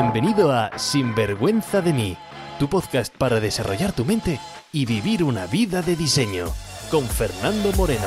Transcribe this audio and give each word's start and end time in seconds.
Bienvenido 0.00 0.52
a 0.52 0.78
Sinvergüenza 0.78 1.82
de 1.82 1.92
mí, 1.92 2.16
tu 2.60 2.68
podcast 2.68 3.12
para 3.16 3.40
desarrollar 3.40 3.90
tu 3.90 4.04
mente 4.04 4.38
y 4.72 4.86
vivir 4.86 5.24
una 5.24 5.46
vida 5.48 5.82
de 5.82 5.96
diseño, 5.96 6.46
con 6.88 7.04
Fernando 7.04 7.72
Moreno. 7.72 8.06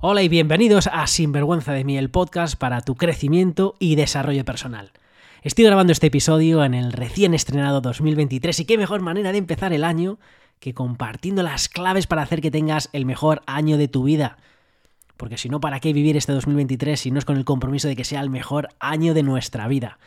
Hola 0.00 0.20
y 0.20 0.28
bienvenidos 0.28 0.86
a 0.92 1.06
Sinvergüenza 1.06 1.72
de 1.72 1.82
mí, 1.82 1.96
el 1.96 2.10
podcast 2.10 2.58
para 2.58 2.82
tu 2.82 2.94
crecimiento 2.94 3.74
y 3.78 3.94
desarrollo 3.94 4.44
personal. 4.44 4.92
Estoy 5.40 5.64
grabando 5.64 5.94
este 5.94 6.08
episodio 6.08 6.62
en 6.62 6.74
el 6.74 6.92
recién 6.92 7.32
estrenado 7.32 7.80
2023 7.80 8.60
y 8.60 8.64
qué 8.66 8.76
mejor 8.76 9.00
manera 9.00 9.32
de 9.32 9.38
empezar 9.38 9.72
el 9.72 9.82
año 9.82 10.18
que 10.60 10.74
compartiendo 10.74 11.42
las 11.42 11.70
claves 11.70 12.06
para 12.06 12.20
hacer 12.20 12.42
que 12.42 12.50
tengas 12.50 12.90
el 12.92 13.06
mejor 13.06 13.40
año 13.46 13.78
de 13.78 13.88
tu 13.88 14.04
vida. 14.04 14.36
Porque 15.16 15.38
si 15.38 15.48
no, 15.48 15.60
¿para 15.60 15.80
qué 15.80 15.92
vivir 15.92 16.16
este 16.16 16.32
2023 16.32 16.98
si 16.98 17.10
no 17.10 17.18
es 17.18 17.24
con 17.24 17.36
el 17.36 17.44
compromiso 17.44 17.88
de 17.88 17.96
que 17.96 18.04
sea 18.04 18.20
el 18.20 18.30
mejor 18.30 18.68
año 18.80 19.14
de 19.14 19.22
nuestra 19.22 19.68
vida? 19.68 19.98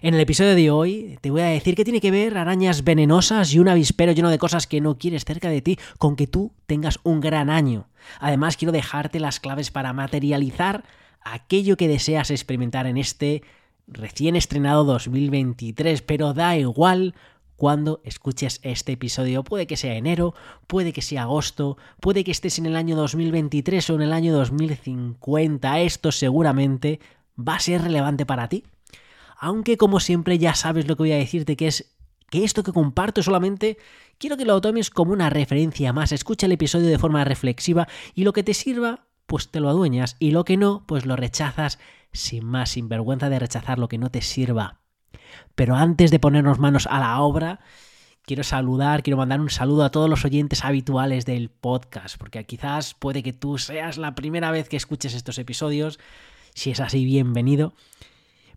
En 0.00 0.14
el 0.14 0.20
episodio 0.20 0.54
de 0.54 0.70
hoy 0.70 1.18
te 1.20 1.30
voy 1.30 1.40
a 1.40 1.46
decir 1.46 1.74
que 1.74 1.84
tiene 1.84 2.00
que 2.00 2.12
ver 2.12 2.38
arañas 2.38 2.84
venenosas 2.84 3.52
y 3.52 3.58
un 3.58 3.68
avispero 3.68 4.12
lleno 4.12 4.30
de 4.30 4.38
cosas 4.38 4.66
que 4.66 4.80
no 4.80 4.96
quieres 4.96 5.24
cerca 5.24 5.50
de 5.50 5.60
ti 5.60 5.78
con 5.98 6.14
que 6.14 6.28
tú 6.28 6.52
tengas 6.66 7.00
un 7.02 7.20
gran 7.20 7.50
año. 7.50 7.88
Además, 8.20 8.56
quiero 8.56 8.70
dejarte 8.70 9.18
las 9.18 9.40
claves 9.40 9.70
para 9.70 9.92
materializar 9.92 10.84
aquello 11.20 11.76
que 11.76 11.88
deseas 11.88 12.30
experimentar 12.30 12.86
en 12.86 12.96
este 12.96 13.42
recién 13.88 14.36
estrenado 14.36 14.84
2023, 14.84 16.02
pero 16.02 16.32
da 16.32 16.56
igual 16.56 17.14
cuando 17.58 18.00
escuches 18.04 18.60
este 18.62 18.92
episodio. 18.92 19.42
Puede 19.42 19.66
que 19.66 19.76
sea 19.76 19.96
enero, 19.96 20.32
puede 20.68 20.92
que 20.92 21.02
sea 21.02 21.22
agosto, 21.22 21.76
puede 22.00 22.22
que 22.22 22.30
estés 22.30 22.58
en 22.58 22.66
el 22.66 22.76
año 22.76 22.96
2023 22.96 23.90
o 23.90 23.94
en 23.96 24.02
el 24.02 24.12
año 24.12 24.32
2050. 24.32 25.80
Esto 25.80 26.12
seguramente 26.12 27.00
va 27.36 27.56
a 27.56 27.60
ser 27.60 27.82
relevante 27.82 28.24
para 28.24 28.48
ti. 28.48 28.64
Aunque 29.36 29.76
como 29.76 29.98
siempre 29.98 30.38
ya 30.38 30.54
sabes 30.54 30.86
lo 30.86 30.96
que 30.96 31.02
voy 31.02 31.12
a 31.12 31.16
decirte, 31.16 31.56
que 31.56 31.66
es 31.66 31.96
que 32.30 32.44
esto 32.44 32.62
que 32.62 32.72
comparto 32.72 33.24
solamente 33.24 33.76
quiero 34.18 34.36
que 34.36 34.44
lo 34.44 34.60
tomes 34.60 34.88
como 34.88 35.12
una 35.12 35.28
referencia 35.28 35.92
más. 35.92 36.12
Escucha 36.12 36.46
el 36.46 36.52
episodio 36.52 36.86
de 36.86 36.98
forma 36.98 37.24
reflexiva 37.24 37.88
y 38.14 38.22
lo 38.22 38.32
que 38.32 38.44
te 38.44 38.54
sirva, 38.54 39.08
pues 39.26 39.50
te 39.50 39.58
lo 39.58 39.68
adueñas 39.68 40.16
y 40.20 40.30
lo 40.30 40.44
que 40.44 40.56
no, 40.56 40.84
pues 40.86 41.06
lo 41.06 41.16
rechazas 41.16 41.80
sin 42.12 42.44
más, 42.44 42.70
sin 42.70 42.88
vergüenza 42.88 43.28
de 43.28 43.40
rechazar 43.40 43.80
lo 43.80 43.88
que 43.88 43.98
no 43.98 44.10
te 44.10 44.22
sirva. 44.22 44.78
Pero 45.54 45.76
antes 45.76 46.10
de 46.10 46.18
ponernos 46.18 46.58
manos 46.58 46.86
a 46.86 47.00
la 47.00 47.20
obra, 47.20 47.60
quiero 48.22 48.44
saludar, 48.44 49.02
quiero 49.02 49.16
mandar 49.16 49.40
un 49.40 49.50
saludo 49.50 49.84
a 49.84 49.90
todos 49.90 50.08
los 50.08 50.24
oyentes 50.24 50.64
habituales 50.64 51.24
del 51.24 51.48
podcast, 51.48 52.18
porque 52.18 52.44
quizás 52.44 52.94
puede 52.94 53.22
que 53.22 53.32
tú 53.32 53.58
seas 53.58 53.98
la 53.98 54.14
primera 54.14 54.50
vez 54.50 54.68
que 54.68 54.76
escuches 54.76 55.14
estos 55.14 55.38
episodios. 55.38 55.98
Si 56.54 56.70
es 56.70 56.80
así, 56.80 57.04
bienvenido. 57.04 57.72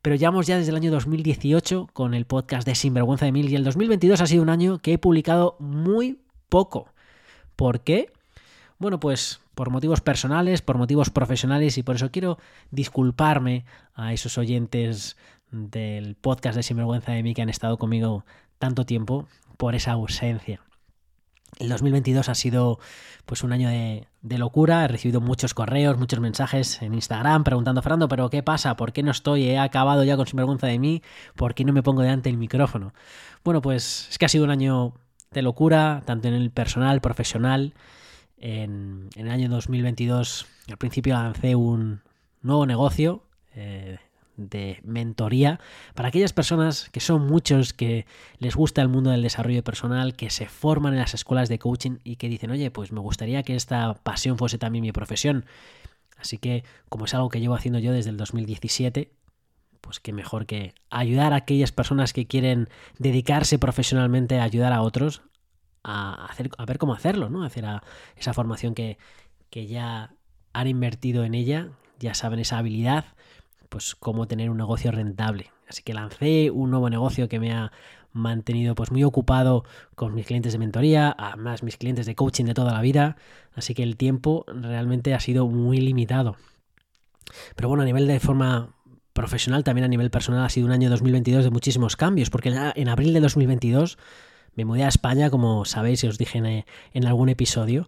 Pero 0.02 0.16
llevamos 0.16 0.48
ya 0.48 0.58
desde 0.58 0.72
el 0.72 0.76
año 0.76 0.92
2018 0.92 1.90
con 1.94 2.14
el 2.14 2.26
podcast 2.26 2.68
de 2.68 2.76
Sinvergüenza 2.76 3.26
de 3.26 3.32
Mil 3.32 3.50
y 3.50 3.56
el 3.56 3.64
2022 3.64 4.20
ha 4.20 4.28
sido 4.28 4.42
un 4.42 4.50
año 4.50 4.80
que 4.80 4.94
he 4.94 4.98
publicado 4.98 5.56
muy 5.60 6.20
poco. 6.50 6.92
¿Por 7.56 7.82
qué? 7.82 8.12
Bueno, 8.80 9.00
pues 9.00 9.42
por 9.54 9.70
motivos 9.70 10.02
personales, 10.02 10.64
por 10.64 10.78
motivos 10.78 11.12
profesionales 11.12 11.78
y 11.78 11.84
por 11.84 11.98
eso 11.98 12.10
quiero 12.12 12.40
disculparme 12.72 13.64
a 13.94 14.12
esos 14.12 14.40
oyentes 14.40 15.18
del 15.52 16.16
podcast 16.16 16.56
de 16.56 16.64
Sinvergüenza 16.64 17.12
de 17.12 17.24
mí 17.24 17.34
que 17.34 17.42
han 17.42 17.50
estado 17.50 17.78
conmigo 17.78 18.26
tanto 18.58 18.86
tiempo 18.86 19.28
por 19.58 19.76
esa 19.76 19.92
ausencia. 19.92 20.62
El 21.60 21.70
2022 21.70 22.30
ha 22.30 22.36
sido 22.36 22.80
pues 23.26 23.44
un 23.44 23.52
año 23.52 23.70
de, 23.70 24.08
locura, 24.38 24.86
he 24.86 24.88
recibido 24.88 25.22
muchos 25.22 25.54
correos, 25.54 25.98
muchos 25.98 26.20
mensajes 26.20 26.82
en 26.82 26.94
Instagram 26.94 27.44
preguntando, 27.44 27.82
Fernando, 27.82 28.08
pero 28.08 28.30
¿qué 28.30 28.42
pasa? 28.42 28.76
¿Por 28.76 28.94
qué 28.94 29.04
no 29.04 29.12
estoy? 29.12 29.44
He 29.50 29.60
acabado 29.60 30.04
ya 30.04 30.16
con 30.16 30.26
Sinvergüenza 30.26 30.68
de 30.68 30.80
mí, 30.80 31.04
¿por 31.36 31.54
qué 31.54 31.66
no 31.66 31.74
me 31.74 31.84
pongo 31.84 32.02
delante 32.02 32.30
del 32.30 32.38
micrófono? 32.38 32.94
Bueno, 33.44 33.62
pues 33.62 34.08
es 34.10 34.18
que 34.18 34.26
ha 34.26 34.30
sido 34.30 34.46
un 34.46 34.50
año 34.50 34.94
de 35.32 35.42
locura, 35.42 36.02
tanto 36.06 36.28
en 36.28 36.34
el 36.34 36.52
personal, 36.52 37.02
profesional. 37.02 37.74
En, 38.38 39.10
el 39.16 39.30
año 39.30 39.50
2022 39.50 40.48
al 40.70 40.78
principio 40.78 41.14
lancé 41.14 41.56
un 41.56 42.02
nuevo 42.42 42.66
negocio. 42.66 43.24
Eh, 43.54 44.00
de 44.38 44.80
mentoría 44.84 45.60
para 45.94 46.10
aquellas 46.10 46.34
personas 46.34 46.90
que 46.90 47.00
son 47.00 47.28
muchos 47.28 47.74
que 47.74 48.06
les 48.40 48.56
gusta 48.56 48.82
el 48.82 48.88
mundo 48.88 49.12
del 49.12 49.22
desarrollo 49.22 49.64
personal, 49.64 50.16
que 50.16 50.30
se 50.30 50.48
forman 50.48 50.94
en 50.94 51.00
las 51.00 51.14
escuelas 51.14 51.50
de 51.50 51.60
coaching 51.60 51.98
y 52.04 52.16
que 52.16 52.30
dicen, 52.30 52.52
oye, 52.52 52.72
pues 52.72 52.92
me 52.92 53.00
gustaría 53.00 53.44
que 53.44 53.56
esta 53.56 53.94
pasión 53.96 54.38
fuese 54.38 54.58
también 54.58 54.84
mi 54.84 54.92
profesión. 54.92 55.46
Así 56.18 56.38
que, 56.38 56.64
como 56.90 57.06
es 57.06 57.14
algo 57.14 57.30
que 57.30 57.40
llevo 57.40 57.56
haciendo 57.56 57.80
yo 57.80 57.92
desde 57.92 58.12
el 58.12 58.18
2017, 58.18 59.12
pues 59.82 60.00
qué 60.00 60.14
mejor 60.14 60.46
que 60.46 60.76
ayudar 60.90 61.34
a 61.34 61.38
aquellas 61.38 61.72
personas 61.72 62.14
que 62.14 62.28
quieren 62.28 62.70
dedicarse 63.00 63.58
profesionalmente 63.58 64.40
a 64.40 64.44
ayudar 64.44 64.74
a 64.74 64.82
otros 64.82 65.24
a, 65.84 66.26
hacer, 66.26 66.52
a 66.58 66.66
ver 66.66 66.78
cómo 66.78 66.94
hacerlo, 66.94 67.30
¿no? 67.30 67.44
Hacer 67.44 67.66
esa 68.16 68.34
formación 68.34 68.76
que, 68.76 68.98
que 69.50 69.66
ya 69.66 70.14
han 70.54 70.68
invertido 70.68 71.24
en 71.24 71.34
ella, 71.34 71.70
ya 72.00 72.14
saben 72.14 72.40
esa 72.40 72.60
habilidad 72.60 73.06
pues 73.72 73.96
cómo 73.96 74.28
tener 74.28 74.50
un 74.50 74.58
negocio 74.58 74.92
rentable. 74.92 75.50
Así 75.68 75.82
que 75.82 75.94
lancé 75.94 76.52
un 76.52 76.70
nuevo 76.70 76.90
negocio 76.90 77.30
que 77.30 77.40
me 77.40 77.54
ha 77.54 77.72
mantenido 78.12 78.76
pues 78.76 78.92
muy 78.92 79.06
ocupado 79.06 79.64
con 79.96 80.14
mis 80.14 80.26
clientes 80.26 80.52
de 80.52 80.60
mentoría, 80.60 81.16
además 81.18 81.64
mis 81.64 81.78
clientes 81.78 82.06
de 82.06 82.14
coaching 82.14 82.44
de 82.44 82.54
toda 82.54 82.74
la 82.74 82.82
vida, 82.82 83.16
así 83.56 83.74
que 83.74 83.84
el 83.84 83.96
tiempo 83.96 84.44
realmente 84.48 85.14
ha 85.14 85.22
sido 85.22 85.48
muy 85.48 85.78
limitado. 85.78 86.36
Pero 87.56 87.70
bueno, 87.70 87.84
a 87.84 87.86
nivel 87.86 88.08
de 88.08 88.20
forma 88.20 88.76
profesional, 89.14 89.64
también 89.64 89.86
a 89.86 89.88
nivel 89.88 90.12
personal 90.12 90.44
ha 90.44 90.50
sido 90.50 90.68
un 90.68 90.74
año 90.74 90.90
2022 90.90 91.46
de 91.46 91.52
muchísimos 91.52 91.96
cambios, 91.96 92.30
porque 92.30 92.50
en 92.50 92.90
abril 92.90 93.14
de 93.14 93.22
2022 93.22 93.98
me 94.56 94.66
mudé 94.66 94.84
a 94.84 94.90
España, 94.90 95.30
como 95.30 95.64
sabéis 95.64 96.04
y 96.04 96.08
os 96.08 96.18
dije 96.18 96.66
en, 96.94 97.08
algún 97.08 97.30
episodio, 97.30 97.88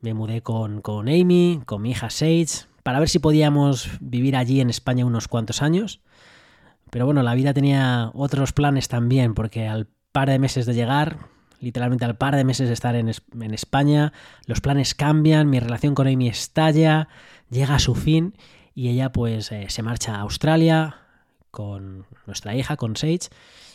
me 0.00 0.14
mudé 0.14 0.42
con, 0.42 0.80
con 0.80 1.08
Amy, 1.08 1.60
con 1.66 1.82
mi 1.82 1.90
hija 1.90 2.08
Sage, 2.08 2.68
para 2.84 3.00
ver 3.00 3.08
si 3.08 3.18
podíamos 3.18 3.88
vivir 4.00 4.36
allí 4.36 4.60
en 4.60 4.70
España 4.70 5.06
unos 5.06 5.26
cuantos 5.26 5.62
años. 5.62 6.00
Pero 6.90 7.06
bueno, 7.06 7.22
la 7.24 7.34
vida 7.34 7.52
tenía 7.54 8.10
otros 8.14 8.52
planes 8.52 8.86
también, 8.88 9.34
porque 9.34 9.66
al 9.66 9.88
par 10.12 10.28
de 10.28 10.38
meses 10.38 10.66
de 10.66 10.74
llegar, 10.74 11.30
literalmente 11.60 12.04
al 12.04 12.16
par 12.16 12.36
de 12.36 12.44
meses 12.44 12.68
de 12.68 12.74
estar 12.74 12.94
en, 12.94 13.08
España, 13.08 14.12
los 14.46 14.60
planes 14.60 14.94
cambian, 14.94 15.48
mi 15.48 15.58
relación 15.58 15.94
con 15.94 16.06
Amy 16.06 16.28
estalla, 16.28 17.08
llega 17.50 17.74
a 17.74 17.80
su 17.80 17.94
fin 17.94 18.36
y 18.74 18.90
ella 18.90 19.10
pues 19.12 19.50
eh, 19.50 19.66
se 19.70 19.82
marcha 19.82 20.16
a 20.16 20.20
Australia 20.20 20.98
con 21.50 22.06
nuestra 22.26 22.54
hija, 22.54 22.76
con 22.76 22.96
Sage, 22.96 23.30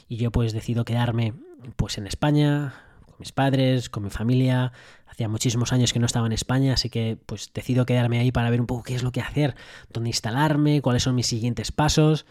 y 0.07 0.17
yo 0.17 0.31
pues 0.31 0.53
decido 0.53 0.85
quedarme 0.85 1.33
pues 1.77 1.97
en 1.97 2.05
España, 2.05 2.75
mis 3.19 3.31
padres, 3.31 3.89
con 3.89 4.03
mi 4.03 4.09
familia. 4.09 4.71
Hacía 5.07 5.27
muchísimos 5.27 5.73
años 5.73 5.93
que 5.93 5.99
no 5.99 6.05
estaba 6.05 6.25
en 6.25 6.31
España, 6.31 6.73
así 6.73 6.89
que 6.89 7.17
pues 7.25 7.51
decido 7.53 7.85
quedarme 7.85 8.19
ahí 8.19 8.31
para 8.31 8.49
ver 8.49 8.61
un 8.61 8.67
poco 8.67 8.83
qué 8.83 8.95
es 8.95 9.03
lo 9.03 9.11
que 9.11 9.21
hacer, 9.21 9.55
dónde 9.91 10.09
instalarme, 10.09 10.81
cuáles 10.81 11.03
son 11.03 11.15
mis 11.15 11.27
siguientes 11.27 11.71
pasos. 11.71 12.25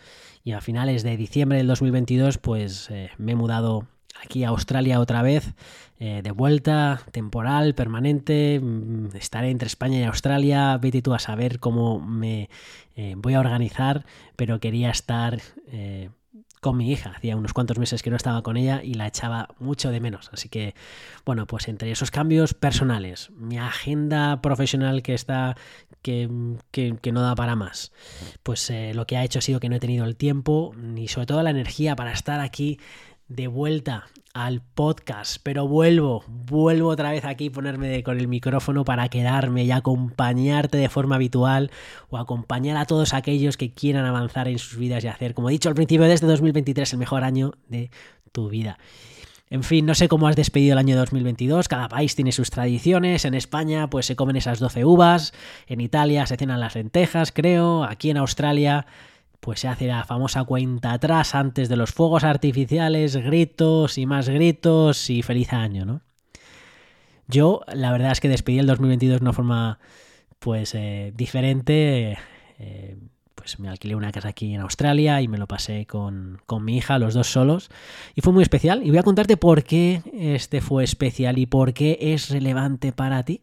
Y 0.44 0.53
a 0.53 0.60
finales 0.60 1.03
de 1.03 1.16
diciembre 1.16 1.59
del 1.59 1.66
2022 1.66 2.38
pues 2.38 2.91
eh, 2.91 3.10
me 3.19 3.32
he 3.32 3.37
mudado 3.37 3.87
aquí 4.22 4.44
a 4.44 4.49
Australia 4.49 5.00
otra 5.00 5.22
vez, 5.22 5.54
eh, 6.00 6.22
de 6.22 6.31
vuelta, 6.31 7.03
temporal, 7.12 7.75
permanente. 7.75 8.60
Mm, 8.60 9.15
estaré 9.16 9.50
entre 9.50 9.66
España 9.66 9.99
y 9.99 10.05
Australia. 10.05 10.78
Vete 10.78 11.03
tú 11.03 11.12
a 11.12 11.19
saber 11.19 11.60
cómo 11.60 12.00
me 12.00 12.49
eh, 12.97 13.15
voy 13.16 13.34
a 13.34 13.41
organizar, 13.41 14.06
pero 14.37 14.60
quería 14.60 14.91
estar 14.91 15.41
con 16.60 16.76
mi 16.76 16.91
hija. 16.91 17.12
Hacía 17.16 17.36
unos 17.36 17.52
cuantos 17.52 17.78
meses 17.78 18.02
que 18.02 18.10
no 18.10 18.16
estaba 18.16 18.42
con 18.42 18.56
ella 18.56 18.82
y 18.82 18.94
la 18.94 19.06
echaba 19.06 19.48
mucho 19.58 19.91
de 19.91 20.00
menos. 20.00 20.30
Así 20.32 20.48
que, 20.48 20.74
bueno, 21.24 21.46
pues 21.46 21.69
entre 21.69 21.91
esos 21.91 22.10
cambios 22.10 22.54
personales, 22.54 23.30
mi 23.36 23.58
agenda 23.58 24.41
profesional 24.41 25.02
que 25.02 25.14
está, 25.14 25.56
que, 26.02 26.28
que, 26.70 27.12
no 27.12 27.22
da 27.22 27.34
para 27.34 27.56
más, 27.56 27.93
pues 28.43 28.69
eh, 28.70 28.93
lo 28.94 29.06
que 29.06 29.16
ha 29.16 29.25
hecho 29.25 29.38
ha 29.38 29.43
sido 29.43 29.60
que 29.60 29.69
no 29.69 29.76
he 29.76 29.81
tenido 29.81 30.05
el 30.05 30.16
tiempo 30.16 30.72
ni 30.76 31.08
sobre 31.08 31.26
todo 31.26 31.43
la 31.43 31.50
energía 31.50 31.96
para 31.96 32.12
estar 32.12 32.40
aquí 32.40 32.78
de 33.28 33.46
vuelta 33.46 34.06
al 34.38 34.61
podcast, 34.62 35.38
pero 35.43 35.67
vuelvo, 35.67 36.23
vuelvo 36.29 36.90
otra 36.90 37.11
vez 37.11 37.25
aquí 37.25 37.50
ponerme 37.50 38.05
con 38.05 38.20
el 38.20 38.29
micrófono 38.29 38.85
para 38.85 39.08
quedarme 39.08 39.64
y 39.64 39.73
acompañarte 39.73 40.79
de 40.79 40.88
forma 40.88 41.17
habitual 41.17 41.73
o 42.08 42.19
acompañar 42.19 42.76
a 42.76 42.85
todos 42.85 43.14
aquellos 43.14 43.56
que 43.56 43.75
quieran 43.75 44.05
avanzar 44.05 44.46
en 44.46 44.61
sus 44.61 44.79
vidas 44.79 45.02
y 45.02 45.08
hacer, 45.08 45.35
como 45.35 45.49
he 45.49 45.52
dicho 45.52 45.69
al 45.69 45.75
principio 45.75 46.06
de 46.06 46.14
este 46.14 46.26
2023, 46.26 46.93
el 46.93 46.99
mejor 47.00 47.25
año 47.25 47.55
de 47.67 47.90
tu 48.31 48.49
vida. 48.49 48.79
En 49.50 49.64
fin, 49.64 49.85
no 49.87 49.96
sé 49.96 50.06
cómo 50.06 50.29
has 50.29 50.37
despedido 50.37 50.75
el 50.75 50.79
año 50.79 50.96
2022, 50.96 51.67
cada 51.67 51.88
país 51.88 52.14
tiene 52.14 52.31
sus 52.31 52.50
tradiciones, 52.50 53.25
en 53.25 53.34
España 53.34 53.91
pues 53.91 54.06
se 54.06 54.14
comen 54.14 54.37
esas 54.37 54.61
12 54.61 54.84
uvas, 54.84 55.32
en 55.67 55.81
Italia 55.81 56.26
se 56.26 56.37
cenan 56.37 56.61
las 56.61 56.76
lentejas, 56.76 57.32
creo, 57.32 57.82
aquí 57.82 58.11
en 58.11 58.19
Australia 58.19 58.87
pues 59.40 59.61
se 59.61 59.69
hace 59.69 59.87
la 59.87 60.05
famosa 60.05 60.44
cuenta 60.44 60.93
atrás 60.93 61.35
antes 61.35 61.69
de 61.69 61.76
los 61.76 61.93
fuegos 61.93 62.25
artificiales, 62.25 63.17
gritos 63.17 63.99
y 63.99 64.06
más 64.06 64.29
gritos 64.29 65.11
y 65.11 65.23
feliz 65.23 65.52
año, 65.52 65.85
¿no? 65.85 66.02
Yo, 67.29 67.61
la 67.73 67.93
verdad 67.93 68.12
es 68.12 68.20
que 68.20 68.29
despedí 68.29 68.58
el 68.58 68.67
2022 68.67 69.20
de 69.20 69.25
una 69.25 69.35
forma, 69.35 69.79
pues, 70.38 70.75
eh, 70.75 71.12
diferente. 71.14 72.17
Eh, 72.58 72.96
pues 73.35 73.61
me 73.61 73.69
alquilé 73.69 73.94
una 73.94 74.11
casa 74.11 74.31
aquí 74.31 74.52
en 74.52 74.61
Australia 74.62 75.23
y 75.23 75.29
me 75.29 75.38
lo 75.38 75.46
pasé 75.46 75.87
con, 75.87 76.41
con, 76.46 76.64
mi 76.64 76.79
hija, 76.79 76.99
los 76.99 77.14
dos 77.14 77.29
solos. 77.29 77.70
Y 78.14 78.23
fue 78.23 78.32
muy 78.32 78.43
especial. 78.43 78.82
Y 78.82 78.88
voy 78.88 78.99
a 78.99 79.02
contarte 79.02 79.37
por 79.37 79.62
qué 79.62 80.02
este 80.12 80.61
fue 80.61 80.84
especial 80.84 81.38
y 81.38 81.46
por 81.46 81.73
qué 81.73 81.99
es 82.00 82.31
relevante 82.31 82.93
para 82.93 83.23
ti. 83.23 83.43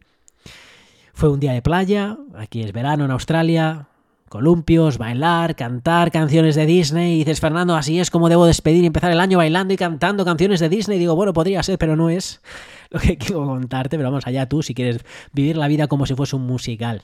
Fue 1.14 1.30
un 1.30 1.40
día 1.40 1.52
de 1.52 1.62
playa, 1.62 2.18
aquí 2.34 2.60
es 2.60 2.72
verano 2.72 3.06
en 3.06 3.10
Australia, 3.10 3.88
columpios, 4.28 4.98
bailar, 4.98 5.56
cantar 5.56 6.10
canciones 6.10 6.54
de 6.54 6.66
Disney. 6.66 7.14
Y 7.14 7.18
dices, 7.18 7.40
Fernando, 7.40 7.74
así 7.76 8.00
es 8.00 8.10
como 8.10 8.28
debo 8.28 8.46
despedir 8.46 8.82
y 8.82 8.86
empezar 8.86 9.10
el 9.10 9.20
año 9.20 9.38
bailando 9.38 9.72
y 9.74 9.76
cantando 9.76 10.24
canciones 10.24 10.60
de 10.60 10.68
Disney. 10.68 10.96
Y 10.96 11.00
digo, 11.00 11.14
bueno, 11.14 11.32
podría 11.32 11.62
ser, 11.62 11.78
pero 11.78 11.96
no 11.96 12.10
es 12.10 12.40
lo 12.90 13.00
que 13.00 13.16
quiero 13.16 13.46
contarte. 13.46 13.96
Pero 13.96 14.10
vamos 14.10 14.26
allá 14.26 14.48
tú 14.48 14.62
si 14.62 14.74
quieres 14.74 15.04
vivir 15.32 15.56
la 15.56 15.68
vida 15.68 15.86
como 15.86 16.06
si 16.06 16.14
fuese 16.14 16.36
un 16.36 16.46
musical. 16.46 17.02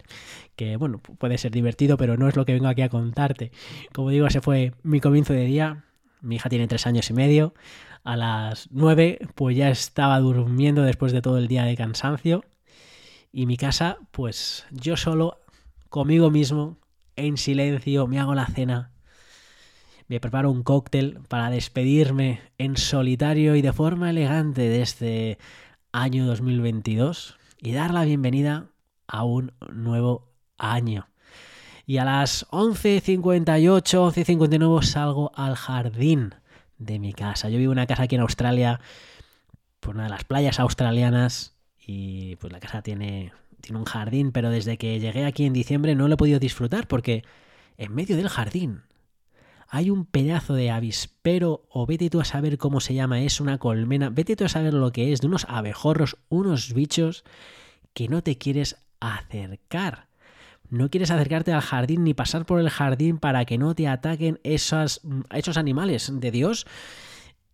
Que 0.57 0.77
bueno, 0.77 0.99
puede 0.99 1.39
ser 1.39 1.53
divertido, 1.53 1.97
pero 1.97 2.17
no 2.17 2.29
es 2.29 2.37
lo 2.37 2.45
que 2.45 2.53
vengo 2.53 2.69
aquí 2.69 2.83
a 2.83 2.89
contarte. 2.89 3.53
Como 3.93 4.11
digo, 4.11 4.27
ese 4.27 4.41
fue 4.41 4.73
mi 4.83 5.01
comienzo 5.01 5.33
de 5.33 5.45
día. 5.45 5.85
Mi 6.21 6.37
hija 6.37 6.49
tiene 6.49 6.69
tres 6.69 6.87
años 6.87 7.09
y 7.11 7.15
medio. 7.15 7.55
A 8.05 8.17
las 8.17 8.69
nueve, 8.73 9.21
pues 9.35 9.57
ya 9.57 9.71
estaba 9.71 10.19
durmiendo 10.19 10.83
después 10.83 11.13
de 11.13 11.23
todo 11.23 11.39
el 11.39 11.49
día 11.49 11.65
de 11.65 11.77
cansancio. 11.77 12.45
Y 13.33 13.47
mi 13.47 13.57
casa, 13.57 13.97
pues 14.11 14.67
yo 14.71 14.97
solo, 14.97 15.41
conmigo 15.89 16.31
mismo, 16.31 16.77
en 17.27 17.37
silencio, 17.37 18.07
me 18.07 18.19
hago 18.19 18.35
la 18.35 18.47
cena, 18.47 18.93
me 20.09 20.21
preparo 20.21 20.51
un 20.51 20.63
cóctel 20.63 21.21
para 21.29 21.51
despedirme 21.51 22.41
en 22.59 22.77
solitario 22.77 23.57
y 23.57 23.63
de 23.63 23.73
forma 23.73 24.11
elegante 24.11 24.63
de 24.63 24.83
este 24.83 25.39
año 25.93 26.27
2022 26.27 27.39
y 27.61 27.73
dar 27.73 27.95
la 27.95 28.05
bienvenida 28.05 28.67
a 29.07 29.25
un 29.25 29.53
nuevo 29.73 30.33
año. 30.59 31.09
Y 31.87 31.99
a 31.99 32.05
las 32.05 32.47
11.58, 32.51 33.83
11.59 33.83 34.83
salgo 34.83 35.33
al 35.35 35.57
jardín 35.57 36.35
de 36.79 36.99
mi 36.99 37.13
casa. 37.13 37.49
Yo 37.49 37.59
vivo 37.59 37.73
en 37.73 37.79
una 37.79 37.87
casa 37.87 38.05
aquí 38.05 38.15
en 38.15 38.23
Australia, 38.23 38.81
por 39.81 39.95
una 39.95 40.05
de 40.05 40.11
las 40.11 40.25
playas 40.25 40.61
australianas, 40.61 41.57
y 41.85 42.37
pues 42.37 42.53
la 42.53 42.61
casa 42.61 42.83
tiene 42.83 43.33
tiene 43.63 43.79
un 43.79 43.87
jardín, 43.87 44.33
pero 44.33 44.51
desde 44.51 44.77
que 44.77 45.01
llegué 45.01 45.25
aquí 45.25 45.47
en 45.47 45.55
diciembre 45.55 45.95
no 45.95 46.09
lo 46.09 46.15
he 46.15 46.19
podido 46.19 46.39
disfrutar 46.39 46.87
porque 46.87 47.25
en 47.79 47.95
medio 47.95 48.17
del 48.17 48.29
jardín 48.29 48.83
hay 49.69 49.89
un 49.89 50.05
pedazo 50.05 50.53
de 50.53 50.71
avispero 50.71 51.65
o 51.71 51.87
vete 51.87 52.11
tú 52.11 52.21
a 52.21 52.27
saber 52.27 52.59
cómo 52.59 52.81
se 52.81 52.93
llama, 52.93 53.23
es 53.23 53.41
una 53.41 53.57
colmena, 53.57 54.11
vete 54.11 54.37
tú 54.37 54.45
a 54.45 54.51
saber 54.51 54.75
lo 54.75 54.93
que 54.93 55.15
es, 55.15 55.23
de 55.23 55.29
unos 55.29 55.47
abejorros, 55.49 56.19
unos 56.29 56.75
bichos 56.75 57.25
que 57.95 58.09
no 58.09 58.23
te 58.23 58.37
quieres 58.37 58.77
acercar. 59.01 60.09
No 60.69 60.91
quieres 60.91 61.11
acercarte 61.11 61.53
al 61.53 61.63
jardín 61.63 62.05
ni 62.05 62.13
pasar 62.13 62.45
por 62.45 62.61
el 62.61 62.69
jardín 62.69 63.19
para 63.19 63.47
que 63.47 63.57
no 63.57 63.75
te 63.75 63.89
ataquen 63.89 64.41
esos, 64.43 65.01
esos 65.31 65.57
animales 65.57 66.11
de 66.13 66.31
Dios 66.31 66.67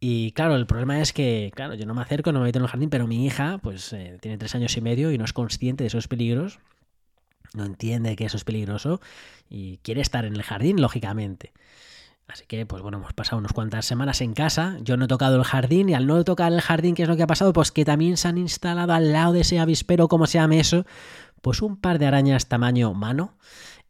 y 0.00 0.32
claro, 0.32 0.54
el 0.56 0.66
problema 0.66 1.00
es 1.00 1.12
que, 1.12 1.50
claro, 1.54 1.74
yo 1.74 1.86
no 1.86 1.94
me 1.94 2.02
acerco, 2.02 2.32
no 2.32 2.40
me 2.40 2.46
meto 2.46 2.58
en 2.58 2.64
el 2.64 2.70
jardín, 2.70 2.90
pero 2.90 3.06
mi 3.06 3.26
hija, 3.26 3.58
pues, 3.58 3.92
eh, 3.92 4.18
tiene 4.20 4.38
tres 4.38 4.54
años 4.54 4.76
y 4.76 4.80
medio 4.80 5.10
y 5.10 5.18
no 5.18 5.24
es 5.24 5.32
consciente 5.32 5.84
de 5.84 5.88
esos 5.88 6.06
peligros, 6.08 6.60
no 7.54 7.64
entiende 7.64 8.14
que 8.14 8.24
eso 8.24 8.36
es 8.36 8.44
peligroso 8.44 9.00
y 9.48 9.78
quiere 9.78 10.00
estar 10.00 10.24
en 10.24 10.34
el 10.34 10.42
jardín, 10.42 10.80
lógicamente. 10.80 11.52
Así 12.28 12.44
que, 12.46 12.66
pues 12.66 12.82
bueno, 12.82 12.98
hemos 12.98 13.14
pasado 13.14 13.38
unas 13.38 13.54
cuantas 13.54 13.86
semanas 13.86 14.20
en 14.20 14.34
casa, 14.34 14.76
yo 14.82 14.98
no 14.98 15.06
he 15.06 15.08
tocado 15.08 15.36
el 15.36 15.44
jardín 15.44 15.88
y 15.88 15.94
al 15.94 16.06
no 16.06 16.22
tocar 16.24 16.52
el 16.52 16.60
jardín, 16.60 16.94
¿qué 16.94 17.04
es 17.04 17.08
lo 17.08 17.16
que 17.16 17.22
ha 17.22 17.26
pasado? 17.26 17.54
Pues 17.54 17.72
que 17.72 17.86
también 17.86 18.18
se 18.18 18.28
han 18.28 18.36
instalado 18.36 18.92
al 18.92 19.12
lado 19.12 19.32
de 19.32 19.40
ese 19.40 19.58
avispero, 19.58 20.08
como 20.08 20.26
se 20.26 20.38
llama 20.38 20.56
eso, 20.56 20.84
pues 21.40 21.62
un 21.62 21.76
par 21.78 21.98
de 21.98 22.06
arañas 22.06 22.46
tamaño 22.46 22.92
mano, 22.92 23.38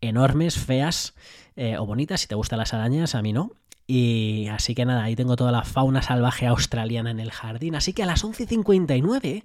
enormes, 0.01 0.57
feas 0.57 1.15
eh, 1.57 1.77
o 1.79 1.85
bonitas, 1.87 2.21
si 2.21 2.29
te 2.29 2.37
gustan 2.37 2.61
las 2.61 2.73
arañas, 2.73 3.17
a 3.17 3.23
mí 3.23 3.33
no, 3.33 3.51
y 3.91 4.49
así 4.49 4.75
que 4.75 4.85
nada, 4.85 5.03
ahí 5.03 5.17
tengo 5.17 5.35
toda 5.35 5.51
la 5.51 5.65
fauna 5.65 6.03
salvaje 6.03 6.47
australiana 6.47 7.11
en 7.11 7.21
el 7.21 7.33
jardín. 7.33 7.75
Así 7.75 7.95
que 7.95 8.03
a 8.03 8.07
las 8.07 8.23
11.59 8.23 9.45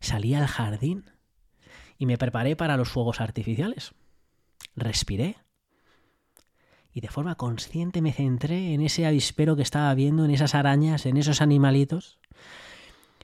salí 0.00 0.34
al 0.34 0.48
jardín 0.48 1.04
y 1.96 2.06
me 2.06 2.18
preparé 2.18 2.56
para 2.56 2.76
los 2.76 2.88
fuegos 2.88 3.20
artificiales. 3.20 3.94
Respiré. 4.74 5.36
Y 6.92 7.02
de 7.02 7.08
forma 7.08 7.36
consciente 7.36 8.02
me 8.02 8.12
centré 8.12 8.74
en 8.74 8.80
ese 8.80 9.06
avispero 9.06 9.54
que 9.54 9.62
estaba 9.62 9.94
viendo, 9.94 10.24
en 10.24 10.32
esas 10.32 10.56
arañas, 10.56 11.06
en 11.06 11.16
esos 11.16 11.40
animalitos, 11.40 12.18